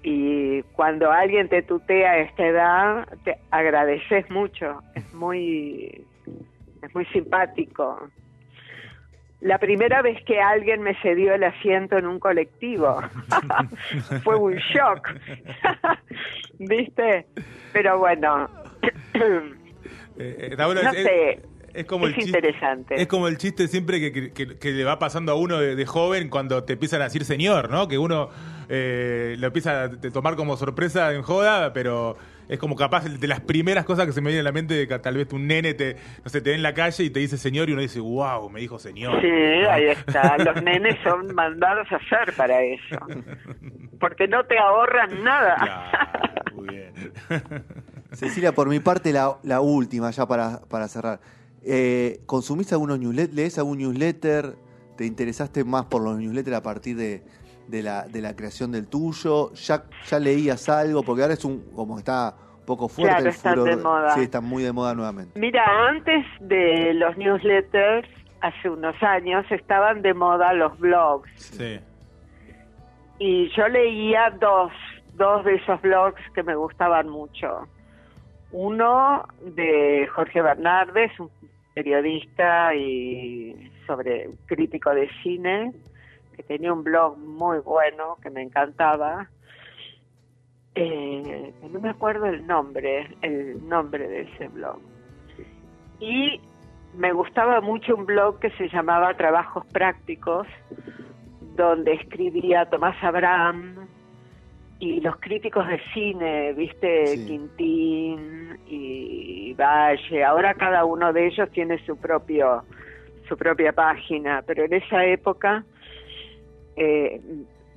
Y 0.02 0.60
cuando 0.74 1.10
alguien 1.10 1.48
te 1.48 1.62
tutea 1.62 2.10
a 2.10 2.18
esta 2.18 2.46
edad, 2.46 3.08
te 3.24 3.38
agradeces 3.50 4.28
mucho. 4.30 4.82
Es 4.94 5.14
muy 5.14 6.04
es 6.82 6.94
muy 6.94 7.04
simpático. 7.06 8.08
La 9.40 9.58
primera 9.58 10.00
vez 10.02 10.22
que 10.24 10.40
alguien 10.40 10.82
me 10.82 10.94
cedió 11.02 11.34
el 11.34 11.44
asiento 11.44 11.98
en 11.98 12.06
un 12.06 12.18
colectivo 12.18 13.00
fue 14.24 14.36
un 14.36 14.54
shock, 14.54 15.10
¿viste? 16.58 17.26
Pero 17.72 17.98
bueno, 17.98 18.48
eh, 20.18 20.56
no 20.56 20.92
sé. 20.92 21.42
Es 21.76 21.84
como 21.84 22.06
el 22.06 22.18
interesante. 22.18 22.94
Es 23.00 23.06
como 23.06 23.28
el 23.28 23.36
chiste 23.36 23.68
siempre 23.68 24.00
que, 24.00 24.32
que, 24.32 24.72
le 24.72 24.84
va 24.84 24.98
pasando 24.98 25.32
a 25.32 25.34
uno 25.34 25.58
de, 25.58 25.86
joven 25.86 26.30
cuando 26.30 26.64
te 26.64 26.72
empiezan 26.72 27.02
a 27.02 27.04
decir 27.04 27.24
señor, 27.24 27.70
¿no? 27.70 27.86
Que 27.86 27.98
uno 27.98 28.30
eh, 28.70 29.36
lo 29.38 29.48
empieza 29.48 29.84
a 29.84 29.90
tomar 29.90 30.36
como 30.36 30.56
sorpresa 30.56 31.12
en 31.12 31.20
joda, 31.20 31.74
pero 31.74 32.16
es 32.48 32.58
como 32.58 32.76
capaz 32.76 33.04
de 33.04 33.26
las 33.26 33.40
primeras 33.40 33.84
cosas 33.84 34.06
que 34.06 34.12
se 34.12 34.22
me 34.22 34.28
vienen 34.28 34.46
a 34.46 34.48
la 34.48 34.52
mente 34.52 34.72
de 34.72 34.88
que 34.88 34.98
tal 34.98 35.16
vez 35.16 35.30
un 35.34 35.46
nene 35.46 35.74
te, 35.74 35.96
no 36.24 36.30
sé, 36.30 36.40
te 36.40 36.50
ve 36.50 36.56
en 36.56 36.62
la 36.62 36.72
calle 36.72 37.04
y 37.04 37.10
te 37.10 37.20
dice 37.20 37.36
señor 37.36 37.68
y 37.68 37.72
uno 37.72 37.82
dice, 37.82 38.00
wow, 38.00 38.48
me 38.48 38.60
dijo 38.60 38.78
señor. 38.78 39.20
Sí, 39.20 39.28
ahí 39.28 39.88
está. 39.88 40.38
Los 40.38 40.62
nenes 40.62 40.96
son 41.04 41.34
mandados 41.34 41.86
a 41.92 41.96
hacer 41.96 42.34
para 42.36 42.62
eso. 42.62 42.98
Porque 44.00 44.28
no 44.28 44.44
te 44.44 44.58
ahorran 44.58 45.22
nada. 45.22 45.56
Claro, 45.56 46.54
muy 46.54 46.68
bien. 46.68 46.92
Cecilia, 48.12 48.52
por 48.52 48.68
mi 48.68 48.80
parte, 48.80 49.12
la, 49.12 49.36
la 49.42 49.60
última, 49.60 50.10
ya 50.10 50.26
para, 50.26 50.60
para 50.70 50.88
cerrar. 50.88 51.20
Eh, 51.68 52.20
¿Consumiste 52.26 52.74
algunos 52.74 52.98
newsletters? 53.00 53.34
¿Lees 53.34 53.58
algún 53.58 53.78
newsletter? 53.78 54.54
¿Te 54.96 55.04
interesaste 55.04 55.64
más 55.64 55.86
por 55.86 56.00
los 56.02 56.16
newsletters 56.16 56.56
a 56.56 56.62
partir 56.62 56.96
de, 56.96 57.22
de, 57.66 57.82
la, 57.82 58.06
de 58.06 58.20
la 58.22 58.36
creación 58.36 58.70
del 58.70 58.86
tuyo? 58.86 59.52
¿Ya, 59.54 59.84
¿Ya 60.08 60.18
leías 60.20 60.68
algo? 60.68 61.02
Porque 61.02 61.22
ahora 61.22 61.34
es 61.34 61.44
un 61.44 61.60
como 61.74 61.98
está 61.98 62.36
un 62.60 62.64
poco 62.66 62.88
fuerte 62.88 63.14
Claro, 63.14 63.28
el 63.28 63.34
están 63.34 63.54
furor. 63.54 63.68
de 63.68 63.76
moda. 63.82 64.14
Sí, 64.14 64.20
está 64.22 64.40
muy 64.40 64.62
de 64.62 64.72
moda 64.72 64.94
nuevamente. 64.94 65.38
Mira, 65.38 65.64
antes 65.88 66.24
de 66.40 66.94
los 66.94 67.16
newsletters, 67.16 68.08
hace 68.40 68.70
unos 68.70 68.94
años, 69.02 69.44
estaban 69.50 70.02
de 70.02 70.14
moda 70.14 70.52
los 70.52 70.78
blogs. 70.78 71.28
Sí. 71.36 71.80
Y 73.18 73.48
yo 73.56 73.66
leía 73.68 74.30
dos, 74.40 74.70
dos 75.14 75.44
de 75.44 75.56
esos 75.56 75.80
blogs 75.82 76.20
que 76.34 76.42
me 76.44 76.54
gustaban 76.54 77.08
mucho. 77.08 77.66
Uno 78.52 79.26
de 79.42 80.08
Jorge 80.14 80.40
Bernardes, 80.42 81.10
un 81.18 81.28
periodista 81.76 82.74
y 82.74 83.70
sobre 83.86 84.30
crítico 84.46 84.94
de 84.94 85.10
cine, 85.22 85.74
que 86.34 86.42
tenía 86.42 86.72
un 86.72 86.82
blog 86.82 87.18
muy 87.18 87.58
bueno, 87.58 88.16
que 88.22 88.30
me 88.30 88.40
encantaba. 88.40 89.28
Eh, 90.74 91.52
no 91.70 91.78
me 91.78 91.90
acuerdo 91.90 92.24
el 92.24 92.46
nombre, 92.46 93.14
el 93.20 93.68
nombre 93.68 94.08
de 94.08 94.22
ese 94.22 94.48
blog. 94.48 94.78
Y 96.00 96.40
me 96.94 97.12
gustaba 97.12 97.60
mucho 97.60 97.94
un 97.94 98.06
blog 98.06 98.38
que 98.38 98.50
se 98.52 98.70
llamaba 98.70 99.12
Trabajos 99.12 99.66
Prácticos, 99.66 100.46
donde 101.56 101.92
escribía 101.92 102.70
Tomás 102.70 102.96
Abraham 103.02 103.86
y 104.78 105.00
los 105.00 105.16
críticos 105.16 105.66
de 105.68 105.80
cine, 105.94 106.52
viste, 106.52 107.06
Sí. 107.06 107.26
Quintín 107.26 108.58
y 108.66 109.54
Valle. 109.54 110.24
Ahora 110.24 110.54
cada 110.54 110.84
uno 110.84 111.12
de 111.12 111.26
ellos 111.26 111.50
tiene 111.50 111.78
su 111.86 111.96
propio 111.96 112.62
su 113.28 113.36
propia 113.36 113.72
página, 113.72 114.42
pero 114.46 114.64
en 114.64 114.74
esa 114.74 115.04
época 115.04 115.64
eh, 116.76 117.20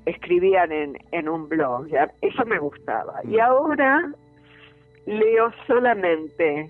escribían 0.05 0.71
en, 0.71 0.97
en 1.11 1.27
un 1.29 1.49
blog, 1.49 1.87
ya, 1.87 2.11
eso 2.21 2.45
me 2.45 2.59
gustaba. 2.59 3.21
Y 3.23 3.39
ahora 3.39 4.11
leo 5.05 5.51
solamente 5.67 6.67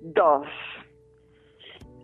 dos. 0.00 0.46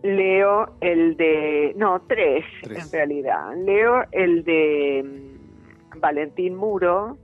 Leo 0.02 0.66
el 0.80 1.16
de, 1.16 1.74
no, 1.76 2.00
tres, 2.08 2.44
Tres. 2.62 2.86
en 2.86 2.92
realidad. 2.92 3.54
Leo 3.56 4.02
el 4.12 4.44
de 4.44 5.02
mm, 5.04 6.00
Valentín 6.00 6.54
Muro, 6.56 7.18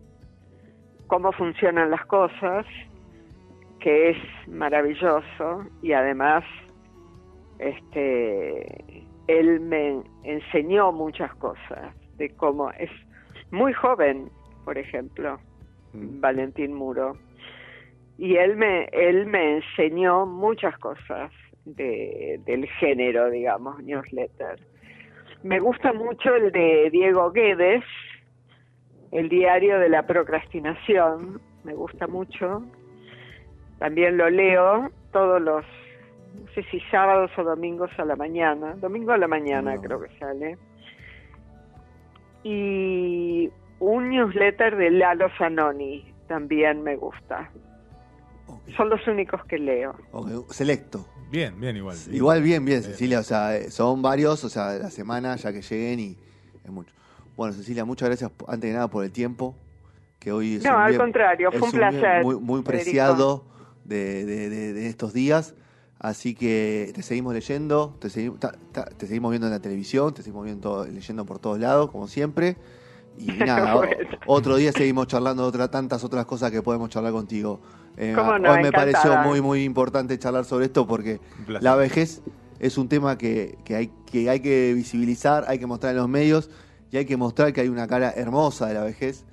cómo 1.06 1.32
funcionan 1.32 1.90
las 1.90 2.04
cosas, 2.06 2.66
que 3.80 4.10
es 4.10 4.18
maravilloso 4.48 5.64
y 5.82 5.92
además 5.92 6.44
este 7.58 9.04
él 9.28 9.60
me 9.60 10.02
enseñó 10.24 10.92
muchas 10.92 11.34
cosas 11.36 11.94
de 12.16 12.30
cómo 12.36 12.70
es 12.72 12.90
muy 13.50 13.72
joven, 13.72 14.30
por 14.64 14.78
ejemplo, 14.78 15.38
Mm. 15.96 16.20
Valentín 16.20 16.74
Muro. 16.74 17.16
Y 18.18 18.36
él 18.36 18.56
me 18.56 18.84
él 18.92 19.26
me 19.26 19.56
enseñó 19.56 20.26
muchas 20.26 20.76
cosas 20.78 21.30
de, 21.64 22.40
del 22.46 22.66
género, 22.80 23.30
digamos, 23.30 23.82
newsletter. 23.82 24.58
Me 25.42 25.58
gusta 25.58 25.92
mucho 25.92 26.34
el 26.34 26.50
de 26.50 26.88
Diego 26.90 27.30
Guedes, 27.30 27.84
el 29.12 29.28
diario 29.28 29.78
de 29.78 29.88
la 29.88 30.06
procrastinación, 30.06 31.40
me 31.64 31.74
gusta 31.74 32.06
mucho. 32.06 32.62
También 33.78 34.16
lo 34.16 34.30
leo 34.30 34.90
todos 35.12 35.40
los, 35.40 35.64
no 36.34 36.50
sé 36.54 36.62
si 36.70 36.80
sábados 36.90 37.30
o 37.36 37.42
domingos 37.44 37.90
a 37.98 38.04
la 38.04 38.16
mañana, 38.16 38.74
domingo 38.76 39.12
a 39.12 39.18
la 39.18 39.28
mañana 39.28 39.74
No. 39.74 39.82
creo 39.82 40.00
que 40.00 40.18
sale. 40.18 40.58
Y 42.42 43.50
un 43.80 44.08
newsletter 44.10 44.76
de 44.76 44.90
Lalo 44.90 45.28
Zanoni 45.38 46.12
también 46.28 46.82
me 46.82 46.96
gusta. 46.96 47.50
Son 48.76 48.88
los 48.88 49.06
únicos 49.06 49.44
que 49.46 49.58
leo. 49.58 49.94
Selecto. 50.50 51.06
Bien, 51.30 51.58
bien 51.60 51.76
igual. 51.76 51.96
Igual 52.12 52.42
bien, 52.42 52.64
bien, 52.64 52.82
Cecilia. 52.82 53.20
O 53.20 53.24
sea, 53.24 53.56
eh, 53.56 53.70
son 53.70 54.00
varios, 54.02 54.44
o 54.44 54.48
sea, 54.48 54.70
de 54.72 54.78
la 54.80 54.90
semana 54.90 55.34
ya 55.36 55.52
que 55.52 55.60
lleguen 55.62 55.98
y 56.00 56.16
es 56.64 56.70
mucho. 56.70 56.92
Bueno, 57.36 57.52
Cecilia, 57.54 57.84
muchas 57.84 58.08
gracias 58.08 58.30
antes 58.48 58.68
que 58.70 58.74
nada 58.74 58.88
por 58.88 59.04
el 59.04 59.12
tiempo. 59.12 59.54
Que 60.18 60.32
hoy 60.32 60.56
es 60.56 60.64
No, 60.64 60.70
un 60.70 60.76
al 60.82 60.88
bien- 60.90 61.00
contrario, 61.00 61.52
fue 61.52 61.68
un 61.68 61.72
placer, 61.72 62.24
Muy, 62.24 62.36
muy 62.36 62.62
preciado 62.62 63.44
de, 63.84 64.24
de- 64.24 64.48
de- 64.48 64.72
de 64.72 64.86
estos 64.88 65.12
días. 65.12 65.54
Así 65.98 66.34
que 66.34 66.90
te 66.94 67.02
seguimos 67.02 67.32
leyendo, 67.34 67.96
te, 68.00 68.08
segui- 68.08 68.38
ta- 68.38 68.54
ta- 68.72 68.84
te 68.86 69.06
seguimos 69.06 69.30
viendo 69.30 69.46
en 69.46 69.52
la 69.52 69.60
televisión, 69.60 70.12
te 70.14 70.22
seguimos 70.22 70.44
viendo, 70.44 70.84
leyendo 70.86 71.24
por 71.24 71.38
todos 71.38 71.58
lados, 71.58 71.90
como 71.90 72.08
siempre. 72.08 72.56
Y 73.18 73.26
nada, 73.72 73.74
Bueno. 73.76 73.92
otro 74.26 74.56
día 74.56 74.72
seguimos 74.72 75.06
charlando 75.06 75.42
de 75.42 75.48
otra, 75.48 75.68
tantas 75.70 76.04
otras 76.04 76.26
cosas 76.26 76.50
que 76.50 76.62
podemos 76.62 76.90
charlar 76.90 77.12
contigo. 77.12 77.60
Eh, 77.96 78.12
Cómo 78.14 78.38
no, 78.38 78.52
hoy 78.52 78.62
me 78.62 78.72
pareció 78.72 79.16
muy, 79.18 79.40
muy 79.40 79.64
importante 79.64 80.18
charlar 80.18 80.44
sobre 80.44 80.66
esto 80.66 80.86
porque 80.86 81.18
la 81.48 81.76
vejez 81.76 82.20
es 82.58 82.76
un 82.76 82.88
tema 82.88 83.16
que, 83.16 83.56
que 83.64 83.74
hay, 83.76 83.90
que 84.10 84.28
hay 84.28 84.40
que 84.40 84.72
visibilizar, 84.74 85.44
hay 85.48 85.58
que 85.58 85.66
mostrar 85.66 85.92
en 85.92 85.98
los 85.98 86.08
medios 86.08 86.50
y 86.96 87.00
hay 87.00 87.04
que 87.04 87.18
mostrar 87.18 87.52
que 87.52 87.60
hay 87.60 87.68
una 87.68 87.86
cara 87.86 88.10
hermosa 88.16 88.66
de 88.66 88.72
la 88.74 88.82
vejez, 88.82 89.24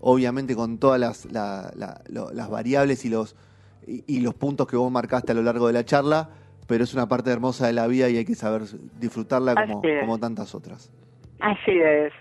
obviamente 0.00 0.54
con 0.54 0.78
todas 0.78 1.00
las, 1.00 1.24
la- 1.32 1.72
la- 1.74 2.00
lo- 2.08 2.32
las 2.32 2.48
variables 2.48 3.04
y 3.04 3.08
los, 3.08 3.34
y, 3.88 4.04
y 4.06 4.20
los 4.20 4.34
puntos 4.34 4.68
que 4.68 4.76
vos 4.76 4.90
marcaste 4.92 5.32
a 5.32 5.34
lo 5.34 5.42
largo 5.42 5.66
de 5.66 5.72
la 5.72 5.84
charla, 5.84 6.30
pero 6.68 6.84
es 6.84 6.94
una 6.94 7.08
parte 7.08 7.30
hermosa 7.32 7.66
de 7.66 7.72
la 7.72 7.88
vida 7.88 8.08
y 8.08 8.16
hay 8.18 8.24
que 8.24 8.36
saber 8.36 8.62
disfrutarla 9.00 9.54
como, 9.56 9.82
como 10.00 10.18
tantas 10.18 10.54
otras. 10.54 10.90
Así 11.40 11.72
es. 11.72 12.12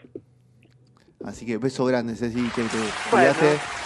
Así 1.24 1.46
que 1.46 1.58
beso 1.58 1.86
grande, 1.86 2.16
Ceci, 2.16 2.42
que 2.56 2.64
te 2.64 2.78
Bueno. 3.12 3.32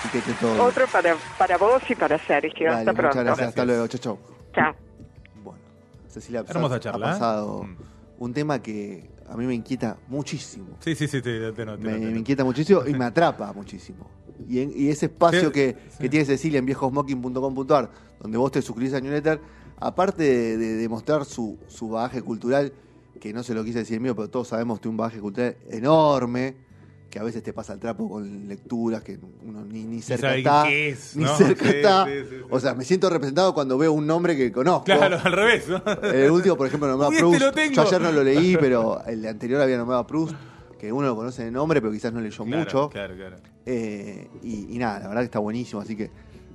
y 0.06 0.08
que 0.10 0.20
te 0.22 0.34
todo. 0.34 0.64
Otro 0.64 0.86
para, 0.88 1.16
para 1.38 1.58
vos 1.58 1.82
y 1.90 1.96
para 1.96 2.18
Sergio. 2.20 2.68
Dale, 2.70 2.80
Hasta 2.80 2.92
muchas 2.94 3.12
pronto. 3.12 3.24
gracias, 3.26 3.48
hasta 3.50 3.66
luego, 3.66 3.88
chau, 3.88 4.00
chau. 4.00 4.20
Chao. 4.54 4.76
Bueno, 5.44 5.60
Cecilia 6.08 6.44
Hermosa 6.48 6.76
ha 6.76 6.80
charla, 6.80 7.08
¿eh? 7.08 7.12
pasado 7.14 7.64
Mm. 7.64 7.76
un 8.20 8.34
tema 8.34 8.62
que 8.62 9.10
a 9.32 9.38
mí 9.38 9.46
me 9.46 9.54
inquieta 9.56 9.98
muchísimo. 10.10 10.78
Sí, 10.82 10.94
sí, 10.94 11.08
sí, 11.08 11.22
te, 11.22 11.52
te, 11.54 11.66
Me, 11.78 12.18
inquieta 12.20 12.44
muchísimo 12.44 12.82
y 12.86 12.94
me 12.94 13.06
atrapa 13.06 13.54
muchísimo. 13.54 14.06
Y, 14.50 14.60
en- 14.60 14.74
y 14.76 14.90
ese 14.90 15.06
espacio 15.06 15.48
Sí, 15.48 15.52
que, 15.54 15.78
sí. 15.90 15.98
que 16.00 16.10
tiene 16.10 16.26
Cecilia 16.26 16.60
en 16.60 16.66
viejosmocking.com.ar, 16.66 17.90
donde 18.20 18.38
vos 18.38 18.52
te 18.52 18.62
suscribís 18.62 18.94
a 18.94 19.00
newsletter, 19.00 19.40
aparte 19.80 20.24
de, 20.24 20.58
de- 20.58 20.76
de 20.76 20.90
mostrar 20.90 21.24
su, 21.24 21.58
su 21.68 21.90
bagaje 21.90 22.22
cultural, 22.22 22.74
que 23.22 23.32
no 23.32 23.42
se 23.44 23.54
lo 23.54 23.64
quise 23.64 23.80
decir 23.80 23.96
el 23.96 24.02
mío, 24.02 24.16
pero 24.16 24.30
todos 24.30 24.50
sabemos 24.50 24.80
que 24.80 24.84
tiene 24.84 24.92
un 24.94 24.98
bagaje 24.98 25.22
cultural 25.22 25.56
enorme, 25.70 26.56
que 27.12 27.20
a 27.20 27.24
veces 27.24 27.44
te 27.44 27.54
pasa 27.54 27.74
el 27.74 27.80
trapo 27.80 28.10
con 28.10 28.48
lecturas 28.48 29.04
que 29.04 29.20
uno 29.46 29.64
ni, 29.66 29.84
ni 29.84 30.02
cerca 30.02 30.36
está. 30.36 30.64
qué 30.66 30.90
es, 30.90 31.16
ni 31.16 31.26
¿no? 31.26 31.36
cerca 31.38 31.66
Sí, 31.66 31.70
está. 31.76 32.06
sí, 32.06 32.12
sí, 32.22 32.26
sí. 32.30 32.36
O 32.50 32.60
sea, 32.60 32.74
me 32.74 32.84
siento 32.86 33.10
representado 33.10 33.54
cuando 33.54 33.78
veo 33.78 33.92
un 33.94 34.08
nombre 34.08 34.36
que 34.36 34.52
conozco. 34.52 34.86
Claro, 34.86 35.20
al 35.24 35.32
revés. 35.34 35.68
¿no? 35.68 35.84
El 36.10 36.32
último, 36.32 36.56
por 36.56 36.66
ejemplo, 36.68 36.88
nombraba 36.88 37.14
este 37.14 37.22
Proust. 37.22 37.74
Yo 37.76 37.82
ayer 37.84 38.02
no 38.02 38.12
lo 38.14 38.24
leí, 38.24 38.58
pero 38.58 39.04
el 39.06 39.26
anterior 39.28 39.62
había 39.62 39.78
nombrado 39.78 40.02
a 40.02 40.08
Proust, 40.08 40.34
que 40.80 40.92
uno 40.92 41.08
lo 41.08 41.16
conoce 41.16 41.44
de 41.44 41.52
nombre, 41.52 41.82
pero 41.82 41.92
quizás 41.94 42.14
no 42.14 42.22
leyó 42.22 42.44
Claro, 42.46 42.64
mucho. 42.64 42.90
Claro, 42.90 43.16
claro. 43.16 43.36
Eh, 43.66 44.28
y, 44.42 44.74
y 44.74 44.80
nada, 44.80 45.00
la 45.02 45.08
verdad 45.10 45.22
que 45.22 45.26
está 45.26 45.40
buenísimo, 45.40 45.82
así 45.82 45.96
que 45.96 46.10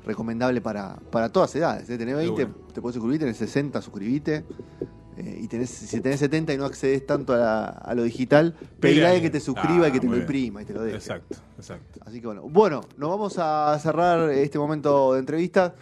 recomendable 0.06 0.60
para, 0.62 0.96
para 1.10 1.28
todas 1.30 1.54
edades. 1.54 1.88
¿eh? 1.90 1.98
Tenés 1.98 2.16
20, 2.16 2.42
Seguro. 2.42 2.58
te 2.72 2.80
puedes 2.80 2.94
suscribir, 2.94 3.20
tenés 3.20 3.36
60, 3.36 3.82
suscribite. 3.82 4.44
Eh, 5.18 5.38
y 5.42 5.48
tenés, 5.48 5.70
si 5.70 6.00
tenés 6.00 6.20
70 6.20 6.52
y 6.52 6.58
no 6.58 6.66
accedes 6.66 7.06
tanto 7.06 7.32
a, 7.32 7.36
la- 7.38 7.64
a 7.68 7.94
lo 7.94 8.02
digital, 8.02 8.54
pedirle 8.80 9.04
a 9.04 9.08
alguien 9.08 9.22
que 9.24 9.30
te 9.30 9.40
suscriba 9.40 9.86
Ah, 9.86 9.88
y 9.88 9.92
que 9.92 10.00
te 10.00 10.06
lo 10.06 10.12
bien. 10.12 10.22
imprima 10.22 10.60
y 10.62 10.64
te 10.66 10.74
lo 10.74 10.82
deje. 10.82 10.96
Exacto, 10.96 11.38
exacto. 11.56 12.00
Así 12.04 12.20
que 12.20 12.26
bueno. 12.26 12.42
Bueno, 12.42 12.82
nos 12.98 13.08
vamos 13.08 13.38
a 13.38 13.78
cerrar 13.80 14.28
este 14.30 14.58
momento 14.58 15.14
de 15.14 15.20
entrevista 15.20 15.74